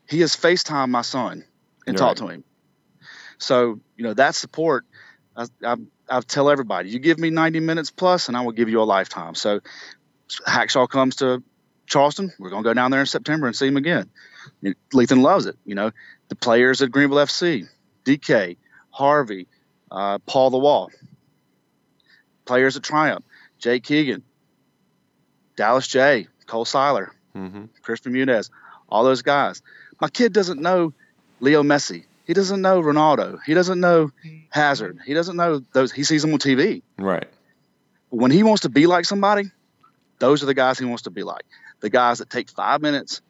He 0.09 0.19
has 0.21 0.35
FaceTime 0.35 0.89
my 0.89 1.01
son 1.01 1.43
and 1.87 1.95
You're 1.95 1.95
talked 1.95 2.19
right. 2.21 2.27
to 2.29 2.33
him. 2.35 2.43
So 3.37 3.79
you 3.97 4.03
know 4.03 4.13
that 4.13 4.35
support. 4.35 4.85
I, 5.35 5.45
I, 5.65 5.75
I 6.09 6.19
tell 6.21 6.49
everybody, 6.49 6.89
you 6.89 6.99
give 6.99 7.17
me 7.19 7.29
90 7.29 7.59
minutes 7.59 7.89
plus, 7.91 8.27
and 8.27 8.37
I 8.37 8.41
will 8.41 8.51
give 8.51 8.69
you 8.69 8.81
a 8.81 8.83
lifetime. 8.83 9.35
So 9.35 9.61
Hacksaw 10.47 10.87
comes 10.89 11.17
to 11.17 11.41
Charleston. 11.87 12.31
We're 12.39 12.49
gonna 12.49 12.63
go 12.63 12.73
down 12.73 12.91
there 12.91 12.99
in 12.99 13.05
September 13.05 13.47
and 13.47 13.55
see 13.55 13.67
him 13.67 13.77
again. 13.77 14.09
Lethan 14.93 15.21
loves 15.21 15.45
it. 15.45 15.57
You 15.65 15.75
know, 15.75 15.91
the 16.29 16.35
players 16.35 16.81
at 16.81 16.91
Greenville 16.91 17.17
FC, 17.17 17.67
DK, 18.05 18.57
Harvey, 18.91 19.47
uh, 19.91 20.19
Paul 20.19 20.49
the 20.49 20.57
Wall, 20.57 20.89
players 22.45 22.77
at 22.77 22.83
Triumph, 22.83 23.23
Jake 23.59 23.83
Keegan, 23.83 24.23
Dallas 25.55 25.87
Jaye, 25.87 26.27
Cole 26.45 26.65
Seiler, 26.65 27.11
Mm-hmm. 27.35 27.65
Chris 27.81 27.99
Bermudez, 27.99 28.51
all 28.87 29.03
those 29.03 29.23
guys. 29.23 29.63
My 29.99 30.07
kid 30.07 30.33
doesn't 30.33 30.61
know 30.61 30.93
Leo 31.39 31.63
Messi. 31.63 32.05
He 32.25 32.33
doesn't 32.33 32.61
know 32.61 32.81
Ronaldo. 32.81 33.39
He 33.45 33.53
doesn't 33.53 33.79
know 33.79 34.11
Hazard. 34.49 34.99
He 35.05 35.13
doesn't 35.13 35.35
know 35.35 35.61
those. 35.73 35.91
He 35.91 36.03
sees 36.03 36.21
them 36.21 36.33
on 36.33 36.39
TV. 36.39 36.81
Right. 36.97 37.27
When 38.09 38.31
he 38.31 38.43
wants 38.43 38.61
to 38.61 38.69
be 38.69 38.87
like 38.87 39.05
somebody, 39.05 39.51
those 40.19 40.41
are 40.43 40.45
the 40.45 40.53
guys 40.53 40.79
he 40.79 40.85
wants 40.85 41.03
to 41.03 41.09
be 41.09 41.23
like. 41.23 41.43
The 41.81 41.89
guys 41.89 42.19
that 42.19 42.29
take 42.29 42.49
five 42.49 42.81
minutes, 42.81 43.21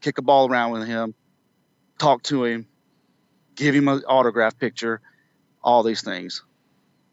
kick 0.00 0.18
a 0.18 0.22
ball 0.22 0.48
around 0.50 0.72
with 0.72 0.86
him, 0.86 1.14
talk 1.98 2.22
to 2.24 2.44
him, 2.44 2.66
give 3.56 3.74
him 3.74 3.88
an 3.88 4.02
autograph 4.06 4.58
picture, 4.58 5.00
all 5.62 5.82
these 5.82 6.02
things. 6.02 6.42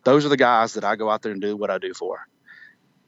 Those 0.05 0.25
are 0.25 0.29
the 0.29 0.37
guys 0.37 0.75
that 0.75 0.85
I 0.85 0.95
go 0.95 1.09
out 1.09 1.21
there 1.21 1.33
and 1.33 1.41
do 1.41 1.57
what 1.57 1.69
I 1.69 1.77
do 1.77 1.93
for. 1.93 2.25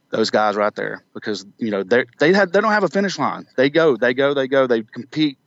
Those 0.10 0.32
guys 0.32 0.56
right 0.56 0.76
there, 0.76 1.06
because 1.14 1.46
you 1.60 1.70
know 1.70 1.84
they 1.84 2.06
they 2.20 2.34
had 2.34 2.52
they 2.52 2.62
don't 2.62 2.72
have 2.72 2.84
a 2.84 2.90
finish 2.90 3.18
line. 3.20 3.46
They 3.56 3.70
go, 3.70 3.96
they 3.96 4.16
go, 4.16 4.34
they 4.34 4.48
go, 4.48 4.66
they 4.66 4.82
compete, 4.82 5.38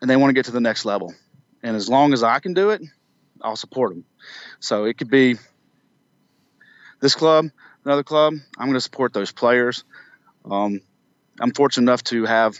and 0.00 0.10
they 0.10 0.16
want 0.16 0.30
to 0.30 0.34
get 0.34 0.46
to 0.46 0.52
the 0.52 0.60
next 0.60 0.84
level. 0.84 1.14
And 1.62 1.76
as 1.76 1.88
long 1.88 2.12
as 2.12 2.22
I 2.22 2.38
can 2.38 2.54
do 2.54 2.70
it, 2.70 2.82
I'll 3.42 3.56
support 3.56 3.90
them. 3.92 4.04
So 4.60 4.84
it 4.84 4.98
could 4.98 5.10
be 5.10 5.36
this 7.00 7.14
club, 7.14 7.46
another 7.84 8.02
club. 8.02 8.34
I'm 8.58 8.66
going 8.66 8.74
to 8.74 8.80
support 8.80 9.12
those 9.12 9.32
players. 9.32 9.84
Um, 10.44 10.80
I'm 11.40 11.52
fortunate 11.52 11.84
enough 11.84 12.04
to 12.04 12.24
have 12.24 12.56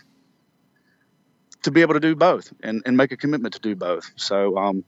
to 1.62 1.70
be 1.70 1.80
able 1.80 1.94
to 1.94 2.00
do 2.00 2.14
both 2.14 2.52
and, 2.62 2.82
and 2.86 2.96
make 2.96 3.12
a 3.12 3.16
commitment 3.16 3.54
to 3.54 3.60
do 3.60 3.74
both. 3.74 4.10
So, 4.16 4.56
um, 4.56 4.84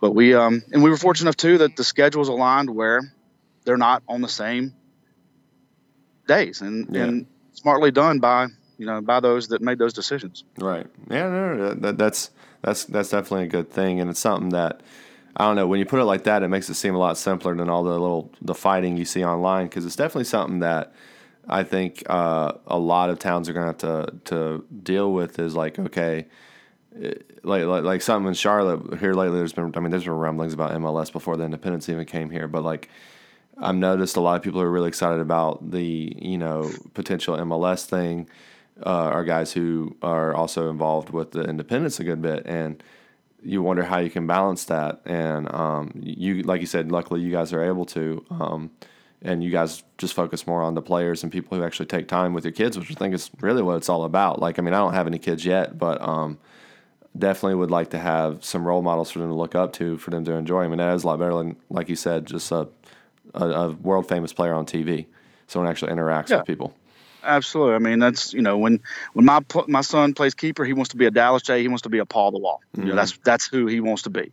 but 0.00 0.12
we 0.12 0.34
um, 0.34 0.62
and 0.72 0.82
we 0.82 0.90
were 0.90 0.96
fortunate 0.96 1.26
enough 1.26 1.36
too 1.36 1.58
that 1.58 1.76
the 1.76 1.84
schedules 1.84 2.28
aligned 2.28 2.70
where 2.70 3.02
they're 3.64 3.76
not 3.76 4.02
on 4.08 4.22
the 4.22 4.28
same 4.28 4.74
days 6.26 6.62
and, 6.62 6.88
Yeah. 6.90 7.04
and 7.04 7.26
smartly 7.52 7.90
done 7.90 8.18
by 8.20 8.46
you 8.80 8.86
know 8.86 9.00
by 9.00 9.20
those 9.20 9.48
that 9.48 9.60
made 9.62 9.78
those 9.78 9.92
decisions. 9.92 10.42
Right. 10.58 10.86
Yeah. 11.10 11.28
No, 11.28 11.54
no, 11.54 11.74
that, 11.74 11.98
that's 11.98 12.30
that's 12.62 12.84
that's 12.86 13.10
definitely 13.10 13.44
a 13.44 13.48
good 13.56 13.70
thing, 13.70 14.00
and 14.00 14.10
it's 14.10 14.20
something 14.20 14.50
that 14.50 14.80
I 15.36 15.44
don't 15.46 15.56
know. 15.56 15.66
When 15.68 15.78
you 15.78 15.86
put 15.86 16.00
it 16.00 16.04
like 16.04 16.24
that, 16.24 16.42
it 16.42 16.48
makes 16.48 16.68
it 16.68 16.74
seem 16.74 16.94
a 16.94 16.98
lot 16.98 17.16
simpler 17.16 17.54
than 17.54 17.68
all 17.68 17.84
the 17.84 17.92
little 17.92 18.32
the 18.42 18.54
fighting 18.54 18.96
you 18.96 19.04
see 19.04 19.24
online 19.24 19.66
because 19.66 19.84
it's 19.86 19.96
definitely 19.96 20.24
something 20.24 20.58
that 20.60 20.92
I 21.48 21.62
think 21.62 22.02
uh, 22.08 22.52
a 22.66 22.78
lot 22.78 23.10
of 23.10 23.18
towns 23.18 23.48
are 23.48 23.52
going 23.52 23.74
to 23.74 23.86
have 23.86 24.24
to 24.24 24.64
deal 24.82 25.12
with. 25.12 25.38
Is 25.38 25.54
like 25.54 25.78
okay. 25.78 26.26
it- 26.96 27.26
Like, 27.44 27.64
like 27.64 27.84
like 27.84 28.02
something 28.02 28.28
in 28.28 28.34
Charlotte 28.34 28.98
here 29.00 29.14
lately. 29.14 29.38
There's 29.38 29.52
been 29.54 29.72
I 29.76 29.80
mean 29.80 29.90
there's 29.90 30.04
been 30.04 30.12
rumblings 30.26 30.52
about 30.54 30.72
MLS 30.72 31.10
before 31.12 31.36
the 31.36 31.44
independence 31.44 31.88
even 31.88 32.04
came 32.04 32.28
here, 32.30 32.48
but 32.48 32.62
like 32.64 32.88
I've 33.62 33.76
noticed 33.76 34.16
a 34.16 34.20
lot 34.20 34.36
of 34.36 34.42
people 34.42 34.60
are 34.60 34.70
really 34.70 34.88
excited 34.88 35.20
about 35.20 35.70
the 35.70 36.12
you 36.20 36.36
know 36.38 36.70
potential 36.94 37.36
MLS 37.38 37.86
thing. 37.86 38.28
Uh, 38.84 38.88
are 39.12 39.24
guys 39.24 39.52
who 39.52 39.96
are 40.02 40.34
also 40.34 40.70
involved 40.70 41.10
with 41.10 41.32
the 41.32 41.42
independence 41.42 42.00
a 42.00 42.04
good 42.04 42.22
bit, 42.22 42.46
and 42.46 42.82
you 43.42 43.62
wonder 43.62 43.82
how 43.84 43.98
you 43.98 44.10
can 44.10 44.26
balance 44.26 44.64
that. 44.66 45.00
And 45.04 45.52
um, 45.54 45.92
you, 45.94 46.42
like 46.42 46.60
you 46.60 46.66
said, 46.66 46.90
luckily 46.92 47.20
you 47.20 47.30
guys 47.30 47.52
are 47.52 47.62
able 47.62 47.84
to, 47.86 48.24
um, 48.30 48.70
and 49.22 49.42
you 49.44 49.50
guys 49.50 49.82
just 49.98 50.14
focus 50.14 50.46
more 50.46 50.62
on 50.62 50.74
the 50.74 50.82
players 50.82 51.22
and 51.22 51.30
people 51.32 51.56
who 51.58 51.64
actually 51.64 51.86
take 51.86 52.08
time 52.08 52.32
with 52.34 52.44
your 52.44 52.52
kids, 52.52 52.78
which 52.78 52.90
I 52.90 52.94
think 52.94 53.14
is 53.14 53.30
really 53.40 53.62
what 53.62 53.76
it's 53.76 53.88
all 53.88 54.04
about. 54.04 54.40
Like, 54.40 54.58
I 54.58 54.62
mean, 54.62 54.72
I 54.74 54.78
don't 54.78 54.94
have 54.94 55.06
any 55.06 55.18
kids 55.18 55.44
yet, 55.44 55.78
but 55.78 56.00
um, 56.02 56.38
definitely 57.18 57.56
would 57.56 57.70
like 57.70 57.90
to 57.90 57.98
have 57.98 58.44
some 58.44 58.66
role 58.66 58.82
models 58.82 59.10
for 59.10 59.18
them 59.18 59.28
to 59.28 59.34
look 59.34 59.54
up 59.54 59.72
to, 59.74 59.98
for 59.98 60.10
them 60.10 60.24
to 60.24 60.32
enjoy. 60.32 60.62
I 60.64 60.68
mean, 60.68 60.78
that 60.78 60.94
is 60.94 61.04
a 61.04 61.06
lot 61.06 61.18
better 61.18 61.34
than, 61.34 61.56
like 61.68 61.88
you 61.88 61.96
said, 61.96 62.26
just 62.26 62.50
a, 62.52 62.68
a, 63.34 63.44
a 63.44 63.70
world 63.72 64.08
famous 64.08 64.32
player 64.32 64.54
on 64.54 64.64
TV. 64.66 65.06
Someone 65.46 65.70
actually 65.70 65.92
interacts 65.92 66.28
Yeah. 66.30 66.38
with 66.38 66.46
people. 66.46 66.74
Absolutely. 67.22 67.74
I 67.74 67.78
mean, 67.78 67.98
that's 67.98 68.32
you 68.32 68.42
know 68.42 68.58
when 68.58 68.80
when 69.12 69.24
my 69.24 69.40
my 69.68 69.80
son 69.82 70.14
plays 70.14 70.34
keeper, 70.34 70.64
he 70.64 70.72
wants 70.72 70.90
to 70.90 70.96
be 70.96 71.06
a 71.06 71.10
Dallas 71.10 71.42
Jaye. 71.42 71.60
He 71.60 71.68
wants 71.68 71.82
to 71.82 71.88
be 71.88 71.98
a 71.98 72.06
Paul 72.06 72.30
the 72.30 72.38
Wall. 72.38 72.60
You 72.76 72.84
know, 72.84 72.92
Mhm. 72.92 72.96
that's 72.96 73.18
that's 73.24 73.46
who 73.46 73.66
he 73.66 73.80
wants 73.80 74.02
to 74.02 74.10
be. 74.10 74.32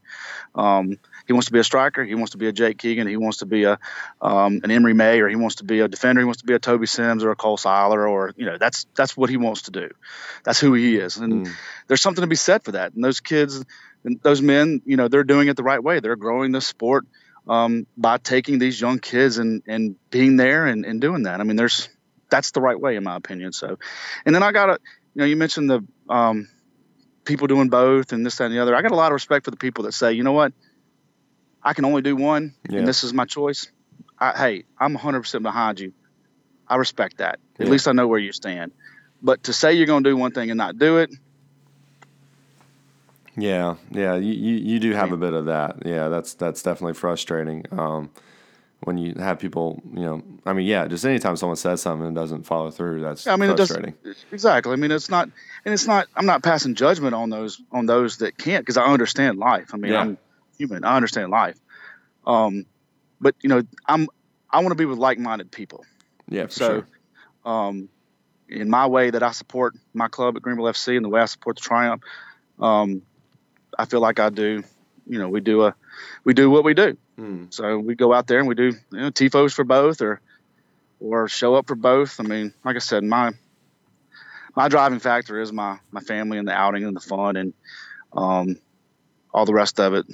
Um, 0.56 0.98
he 1.28 1.34
wants 1.34 1.48
to 1.48 1.54
be 1.54 1.60
a 1.60 1.64
striker. 1.64 2.04
He 2.04 2.16
wants 2.16 2.32
to 2.32 2.38
be 2.38 2.48
a 2.48 2.52
Jake 2.52 2.78
Keegan. 2.78 3.08
He 3.08 3.18
wants 3.18 3.40
to 3.40 3.46
be 3.46 3.64
a 3.66 3.78
um, 4.22 4.62
an 4.64 4.72
Emery 4.72 4.94
May, 4.94 5.20
or 5.20 5.28
he 5.28 5.36
wants 5.36 5.56
to 5.56 5.64
be 5.64 5.82
a 5.82 5.88
defender. 5.88 6.22
He 6.22 6.26
wants 6.26 6.42
to 6.42 6.48
be 6.48 6.54
a 6.54 6.60
Toby 6.60 6.88
Sims 6.88 7.24
or 7.24 7.32
a 7.32 7.36
Cole 7.36 7.58
Seiler, 7.58 8.08
or 8.08 8.34
you 8.38 8.46
know, 8.46 8.58
that's 8.58 8.86
that's 8.96 9.18
what 9.18 9.30
he 9.30 9.38
wants 9.38 9.64
to 9.64 9.72
do. 9.72 9.90
That's 10.44 10.60
who 10.60 10.74
he 10.74 10.98
is, 10.98 11.18
and 11.18 11.46
Mm. 11.46 11.52
there's 11.88 12.02
something 12.02 12.22
to 12.22 12.28
be 12.28 12.36
said 12.36 12.64
for 12.64 12.72
that. 12.74 12.94
And 12.94 13.04
those 13.04 13.20
kids, 13.20 13.64
and 14.04 14.20
those 14.22 14.42
men, 14.42 14.82
you 14.86 14.96
know, 14.98 15.08
they're 15.10 15.24
doing 15.26 15.48
it 15.50 15.58
the 15.58 15.64
right 15.64 15.84
way. 15.84 16.00
They're 16.00 16.16
growing 16.16 16.52
the 16.54 16.62
sport 16.62 17.06
um, 17.48 17.86
by 17.98 18.18
taking 18.18 18.60
these 18.60 18.80
young 18.80 19.00
kids 19.00 19.38
and 19.38 19.62
and 19.68 19.96
being 20.10 20.38
there 20.38 20.66
and, 20.66 20.86
and 20.86 21.02
doing 21.02 21.24
that. 21.24 21.40
I 21.42 21.44
mean, 21.44 21.58
there's 21.58 21.90
that's 22.30 22.52
the 22.52 22.62
right 22.62 22.80
way 22.80 22.96
in 22.96 23.04
my 23.04 23.16
opinion. 23.16 23.52
So, 23.54 23.78
and 24.26 24.36
then 24.36 24.44
I 24.44 24.52
got 24.52 24.70
a, 24.70 24.80
you 25.14 25.20
know, 25.22 25.26
you 25.26 25.36
mentioned 25.36 25.70
the 25.70 25.86
um, 26.10 26.48
people 27.26 27.48
doing 27.48 27.70
both 27.70 28.12
and 28.14 28.26
this, 28.26 28.36
that, 28.38 28.46
and 28.46 28.54
the 28.54 28.62
other. 28.62 28.76
I 28.76 28.82
got 28.82 28.92
a 28.92 28.96
lot 28.96 29.08
of 29.12 29.14
respect 29.14 29.46
for 29.46 29.52
the 29.52 29.58
people 29.58 29.84
that 29.86 29.94
say, 29.94 30.14
you 30.14 30.24
know 30.24 30.34
what, 30.34 30.54
I 31.64 31.74
can 31.74 31.86
only 31.86 32.02
do 32.02 32.16
one, 32.16 32.56
Yeah. 32.70 32.80
and 32.80 32.88
this 32.88 33.04
is 33.04 33.14
my 33.14 33.26
choice. 33.26 33.68
I, 34.20 34.32
hey, 34.38 34.64
I'm 34.80 34.96
100% 34.98 35.42
behind 35.44 35.80
you. 35.80 35.94
I 36.68 36.76
respect 36.76 37.18
that. 37.18 37.40
At 37.60 37.66
Yeah. 37.66 37.72
least 37.72 37.88
I 37.88 37.92
know 37.94 38.08
where 38.08 38.20
you 38.20 38.32
stand. 38.32 38.72
But 39.22 39.44
to 39.44 39.54
say 39.54 39.74
you're 39.74 39.88
going 39.88 40.04
to 40.04 40.10
do 40.10 40.18
one 40.18 40.32
thing 40.32 40.52
and 40.52 40.58
not 40.58 40.78
do 40.78 40.98
it, 40.98 41.10
Yeah, 43.36 43.76
yeah, 43.92 44.16
you, 44.16 44.34
you, 44.34 44.56
you 44.56 44.80
do 44.80 44.94
have 44.94 45.12
a 45.12 45.18
bit 45.18 45.34
of 45.34 45.46
that. 45.46 45.86
Yeah, 45.86 46.08
that's 46.08 46.34
that's 46.34 46.64
definitely 46.64 46.96
frustrating. 46.96 47.66
Um, 47.72 48.10
when 48.82 48.98
you 48.98 49.16
have 49.18 49.40
people, 49.40 49.82
you 49.92 50.02
know, 50.02 50.22
I 50.46 50.54
mean, 50.54 50.66
yeah, 50.68 50.88
just 50.88 51.04
anytime 51.06 51.36
someone 51.36 51.56
says 51.56 51.82
something 51.82 52.06
and 52.08 52.16
doesn't 52.16 52.44
follow 52.44 52.70
through, 52.72 53.02
that's 53.02 53.26
I 53.28 53.36
mean, 53.36 53.50
it 53.50 53.58
frustrating. 53.58 53.96
doesn't 54.04 54.26
exactly. 54.32 54.74
I 54.74 54.76
mean, 54.76 54.92
it's 54.92 55.10
not, 55.10 55.30
and 55.66 55.74
it's 55.74 55.88
not. 55.88 56.08
I'm 56.16 56.26
not 56.26 56.44
passing 56.44 56.76
judgment 56.76 57.14
on 57.16 57.30
those 57.30 57.60
on 57.72 57.86
those 57.88 58.18
that 58.18 58.38
can't 58.38 58.64
because 58.64 58.78
I 58.78 58.86
understand 58.86 59.40
life. 59.40 59.72
I 59.74 59.78
mean, 59.78 59.92
Yeah. 59.94 60.02
I'm 60.02 60.18
human. 60.58 60.84
I 60.84 60.96
understand 60.96 61.32
life. 61.32 61.58
Um, 62.26 62.66
but 63.20 63.36
you 63.42 63.50
know, 63.50 63.64
I'm 63.88 64.08
I 64.50 64.60
want 64.60 64.70
to 64.70 64.76
be 64.76 64.86
with 64.86 64.98
like-minded 65.00 65.52
people. 65.52 65.84
yeah, 66.30 66.46
for 66.46 66.52
so, 66.52 66.68
sure. 67.46 67.52
um, 67.52 67.90
in 68.48 68.70
my 68.70 68.88
way 68.88 69.10
that 69.10 69.24
I 69.24 69.32
support 69.32 69.76
my 69.94 70.08
club 70.08 70.38
at 70.38 70.42
Greenville 70.44 70.66
FC 70.66 70.96
and 70.96 71.04
the 71.04 71.10
way 71.10 71.20
I 71.20 71.26
support 71.26 71.58
the 71.58 71.62
Triumph, 71.64 72.02
um, 72.60 73.02
I 73.78 73.86
feel 73.86 74.00
like 74.02 74.20
I 74.20 74.30
do. 74.30 74.64
You 75.08 75.20
know, 75.20 75.30
we 75.30 75.42
do 75.42 75.64
a 75.66 75.76
we 76.24 76.34
do 76.34 76.50
what 76.50 76.64
we 76.64 76.74
do. 76.74 76.98
Mm. 77.20 77.54
So 77.54 77.78
we 77.80 77.96
go 77.96 78.14
out 78.14 78.28
there 78.28 78.40
and 78.40 78.48
we 78.48 78.56
do 78.56 78.74
you 78.92 79.00
know, 79.00 79.12
tifos 79.12 79.54
for 79.54 79.64
both 79.64 80.02
or 80.02 80.22
or 81.00 81.28
show 81.28 81.56
up 81.56 81.68
for 81.68 81.76
both. 81.76 82.20
I 82.20 82.24
mean, 82.24 82.54
like 82.64 82.76
I 82.76 82.80
said, 82.80 83.04
my 83.04 83.32
my 84.56 84.68
driving 84.68 85.00
factor 85.00 85.40
is 85.40 85.52
my 85.52 85.80
my 85.92 86.02
family 86.02 86.38
and 86.38 86.48
the 86.48 86.54
outing 86.54 86.84
and 86.84 86.96
the 86.96 87.02
fun 87.02 87.36
and 87.36 87.54
um, 88.14 88.58
all 89.34 89.46
the 89.46 89.54
rest 89.54 89.80
of 89.80 89.94
it. 89.94 90.06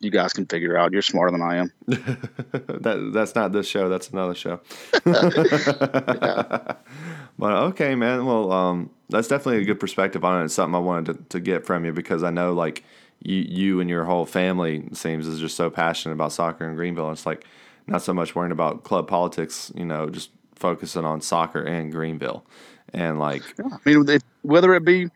You 0.00 0.12
guys 0.12 0.32
can 0.32 0.46
figure 0.46 0.76
out. 0.76 0.92
You're 0.92 1.02
smarter 1.02 1.32
than 1.32 1.42
I 1.42 1.56
am. 1.56 1.72
that 1.86 3.10
that's 3.12 3.34
not 3.34 3.50
this 3.50 3.66
show. 3.66 3.88
That's 3.88 4.10
another 4.10 4.34
show. 4.34 4.60
But 7.38 7.52
okay, 7.52 7.94
man. 7.94 8.26
Well, 8.26 8.50
um, 8.50 8.90
that's 9.08 9.28
definitely 9.28 9.62
a 9.62 9.64
good 9.64 9.78
perspective 9.78 10.24
on 10.24 10.42
it. 10.42 10.46
It's 10.46 10.54
something 10.54 10.74
I 10.74 10.80
wanted 10.80 11.18
to, 11.18 11.24
to 11.38 11.40
get 11.40 11.64
from 11.64 11.84
you 11.84 11.92
because 11.92 12.24
I 12.24 12.30
know 12.30 12.52
like 12.52 12.82
you 13.20 13.36
you 13.36 13.80
and 13.80 13.90
your 13.90 14.04
whole 14.04 14.26
family 14.26 14.88
seems 14.92 15.26
is 15.26 15.40
just 15.40 15.56
so 15.56 15.70
passionate 15.70 16.14
about 16.14 16.32
soccer 16.32 16.68
in 16.68 16.74
Greenville. 16.76 17.10
It's 17.10 17.26
like 17.26 17.44
not 17.86 18.02
so 18.02 18.14
much 18.14 18.34
worrying 18.34 18.52
about 18.52 18.84
club 18.84 19.08
politics. 19.08 19.72
You 19.74 19.84
know, 19.84 20.08
just 20.08 20.30
focusing 20.54 21.04
on 21.04 21.20
soccer 21.20 21.62
and 21.62 21.92
Greenville, 21.92 22.44
and 22.92 23.18
like 23.18 23.42
I 23.58 23.76
mean, 23.84 24.08
if, 24.08 24.22
whether 24.42 24.74
it 24.74 24.84
be, 24.84 25.08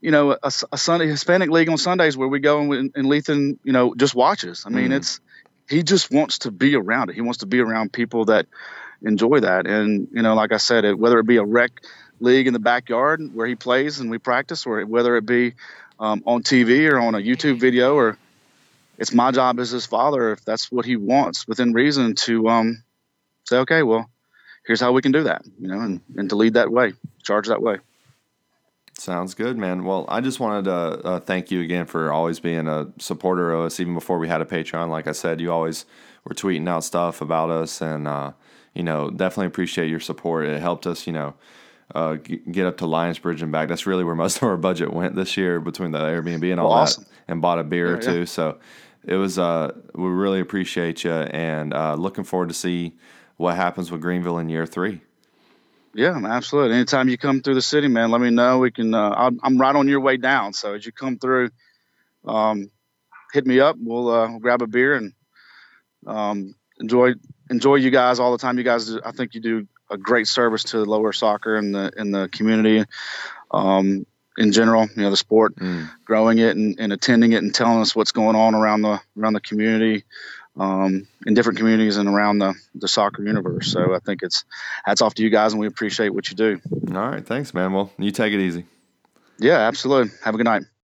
you 0.00 0.10
know, 0.10 0.32
a, 0.32 0.50
a 0.72 0.78
Sunday 0.78 1.06
Hispanic 1.08 1.50
league 1.50 1.68
on 1.68 1.78
Sundays 1.78 2.16
where 2.16 2.28
we 2.28 2.40
go 2.40 2.72
and, 2.72 2.92
and 2.94 3.06
Lethan, 3.06 3.58
you 3.64 3.72
know, 3.72 3.94
just 3.94 4.14
watches. 4.14 4.64
I 4.66 4.70
mean, 4.70 4.90
Mhm. 4.90 4.96
it's 4.96 5.20
he 5.68 5.82
just 5.82 6.10
wants 6.12 6.38
to 6.40 6.50
be 6.50 6.76
around 6.76 7.10
it. 7.10 7.14
He 7.14 7.20
wants 7.22 7.38
to 7.38 7.46
be 7.46 7.60
around 7.60 7.92
people 7.92 8.26
that 8.26 8.46
enjoy 9.02 9.40
that. 9.40 9.66
And 9.66 10.08
you 10.12 10.22
know, 10.22 10.34
like 10.34 10.52
I 10.52 10.58
said, 10.58 10.84
it, 10.84 10.98
whether 10.98 11.18
it 11.18 11.26
be 11.26 11.36
a 11.38 11.44
rec 11.44 11.72
league 12.20 12.46
in 12.46 12.52
the 12.54 12.58
backyard 12.58 13.20
where 13.34 13.46
he 13.46 13.56
plays 13.56 14.00
and 14.00 14.10
we 14.10 14.18
practice, 14.18 14.64
or 14.64 14.80
whether 14.86 15.16
it 15.16 15.26
be 15.26 15.54
um, 15.98 16.22
on 16.26 16.42
TV 16.42 16.90
or 16.90 16.98
on 16.98 17.14
a 17.14 17.18
YouTube 17.18 17.58
video, 17.60 17.94
or 17.94 18.18
it's 18.98 19.12
my 19.12 19.30
job 19.30 19.58
as 19.58 19.70
his 19.70 19.86
father, 19.86 20.32
if 20.32 20.44
that's 20.44 20.70
what 20.70 20.84
he 20.84 20.96
wants, 20.96 21.46
within 21.46 21.72
reason, 21.72 22.14
to 22.14 22.48
um, 22.48 22.82
say, 23.44 23.58
okay, 23.58 23.82
well, 23.82 24.08
here's 24.66 24.80
how 24.80 24.92
we 24.92 25.02
can 25.02 25.12
do 25.12 25.24
that, 25.24 25.42
you 25.58 25.68
know, 25.68 25.80
and, 25.80 26.00
and 26.16 26.28
to 26.30 26.36
lead 26.36 26.54
that 26.54 26.70
way, 26.70 26.92
charge 27.22 27.48
that 27.48 27.62
way. 27.62 27.78
Sounds 28.98 29.34
good, 29.34 29.58
man. 29.58 29.84
Well, 29.84 30.06
I 30.08 30.22
just 30.22 30.40
wanted 30.40 30.64
to 30.64 30.72
uh, 30.72 31.20
thank 31.20 31.50
you 31.50 31.60
again 31.60 31.84
for 31.84 32.10
always 32.10 32.40
being 32.40 32.66
a 32.66 32.88
supporter 32.98 33.52
of 33.52 33.66
us, 33.66 33.78
even 33.78 33.92
before 33.92 34.18
we 34.18 34.26
had 34.26 34.40
a 34.40 34.46
Patreon. 34.46 34.88
Like 34.88 35.06
I 35.06 35.12
said, 35.12 35.38
you 35.38 35.52
always 35.52 35.84
were 36.24 36.34
tweeting 36.34 36.66
out 36.66 36.82
stuff 36.82 37.20
about 37.20 37.50
us, 37.50 37.82
and 37.82 38.08
uh, 38.08 38.32
you 38.74 38.82
know, 38.82 39.10
definitely 39.10 39.48
appreciate 39.48 39.90
your 39.90 40.00
support. 40.00 40.46
It 40.46 40.60
helped 40.62 40.86
us, 40.86 41.06
you 41.06 41.12
know, 41.12 41.34
uh, 41.94 42.14
get 42.14 42.66
up 42.66 42.78
to 42.78 42.84
Lionsbridge 42.84 43.42
and 43.42 43.52
back. 43.52 43.68
That's 43.68 43.86
really 43.86 44.04
where 44.04 44.14
most 44.14 44.36
of 44.42 44.42
our 44.44 44.56
budget 44.56 44.92
went 44.92 45.14
this 45.14 45.36
year 45.36 45.60
between 45.60 45.92
the 45.92 45.98
Airbnb 45.98 46.50
and 46.50 46.60
all 46.60 46.70
well, 46.70 46.78
awesome. 46.78 47.04
that, 47.04 47.10
and 47.28 47.42
bought 47.42 47.58
a 47.58 47.64
beer 47.64 47.88
yeah, 47.88 47.92
or 47.92 48.02
two. 48.02 48.18
Yeah. 48.20 48.24
So 48.24 48.58
it 49.04 49.16
was. 49.16 49.38
Uh, 49.38 49.72
we 49.94 50.08
really 50.08 50.40
appreciate 50.40 51.04
you, 51.04 51.12
and 51.12 51.72
uh, 51.72 51.94
looking 51.94 52.24
forward 52.24 52.48
to 52.48 52.54
see 52.54 52.94
what 53.36 53.56
happens 53.56 53.90
with 53.90 54.00
Greenville 54.00 54.38
in 54.38 54.48
year 54.48 54.66
three. 54.66 55.00
Yeah, 55.94 56.20
absolutely. 56.26 56.74
Anytime 56.74 57.08
you 57.08 57.16
come 57.16 57.40
through 57.40 57.54
the 57.54 57.62
city, 57.62 57.88
man, 57.88 58.10
let 58.10 58.20
me 58.20 58.30
know. 58.30 58.58
We 58.58 58.70
can. 58.70 58.92
Uh, 58.92 59.30
I'm 59.42 59.58
right 59.58 59.74
on 59.74 59.88
your 59.88 60.00
way 60.00 60.16
down, 60.18 60.52
so 60.52 60.74
as 60.74 60.84
you 60.84 60.92
come 60.92 61.18
through, 61.18 61.50
um, 62.26 62.70
hit 63.32 63.46
me 63.46 63.60
up. 63.60 63.76
We'll 63.78 64.10
uh, 64.10 64.38
grab 64.38 64.60
a 64.60 64.66
beer 64.66 64.94
and 64.94 65.12
um, 66.06 66.54
enjoy 66.80 67.14
enjoy 67.48 67.76
you 67.76 67.90
guys 67.90 68.18
all 68.18 68.32
the 68.32 68.38
time. 68.38 68.58
You 68.58 68.64
guys, 68.64 68.94
I 68.96 69.12
think 69.12 69.34
you 69.34 69.40
do 69.40 69.68
a 69.90 69.96
great 69.96 70.26
service 70.26 70.64
to 70.64 70.78
lower 70.84 71.12
soccer 71.12 71.56
and 71.56 71.74
the 71.74 71.92
in 71.96 72.10
the 72.10 72.28
community. 72.28 72.84
Um, 73.50 74.06
in 74.38 74.52
general, 74.52 74.86
you 74.94 75.02
know, 75.02 75.08
the 75.08 75.16
sport, 75.16 75.56
mm. 75.56 75.88
growing 76.04 76.36
it 76.36 76.56
and, 76.56 76.78
and, 76.78 76.92
attending 76.92 77.32
it 77.32 77.42
and 77.42 77.54
telling 77.54 77.80
us 77.80 77.96
what's 77.96 78.12
going 78.12 78.36
on 78.36 78.54
around 78.54 78.82
the 78.82 79.00
around 79.16 79.32
the 79.32 79.40
community 79.40 80.04
um, 80.58 81.06
in 81.26 81.34
different 81.34 81.58
communities 81.58 81.96
and 81.96 82.08
around 82.08 82.38
the, 82.38 82.54
the 82.74 82.88
soccer 82.88 83.22
universe. 83.22 83.70
So 83.72 83.94
I 83.94 83.98
think 83.98 84.22
it's 84.22 84.44
hats 84.84 85.02
off 85.02 85.14
to 85.14 85.22
you 85.22 85.30
guys, 85.30 85.52
and 85.52 85.60
we 85.60 85.66
appreciate 85.66 86.10
what 86.10 86.28
you 86.30 86.36
do. 86.36 86.60
All 86.88 87.08
right, 87.08 87.24
thanks, 87.24 87.54
man. 87.54 87.72
Well, 87.72 87.90
you 87.98 88.10
take 88.10 88.32
it 88.32 88.40
easy. 88.40 88.64
Yeah, 89.38 89.58
absolutely. 89.58 90.12
Have 90.24 90.34
a 90.34 90.38
good 90.38 90.44
night. 90.44 90.62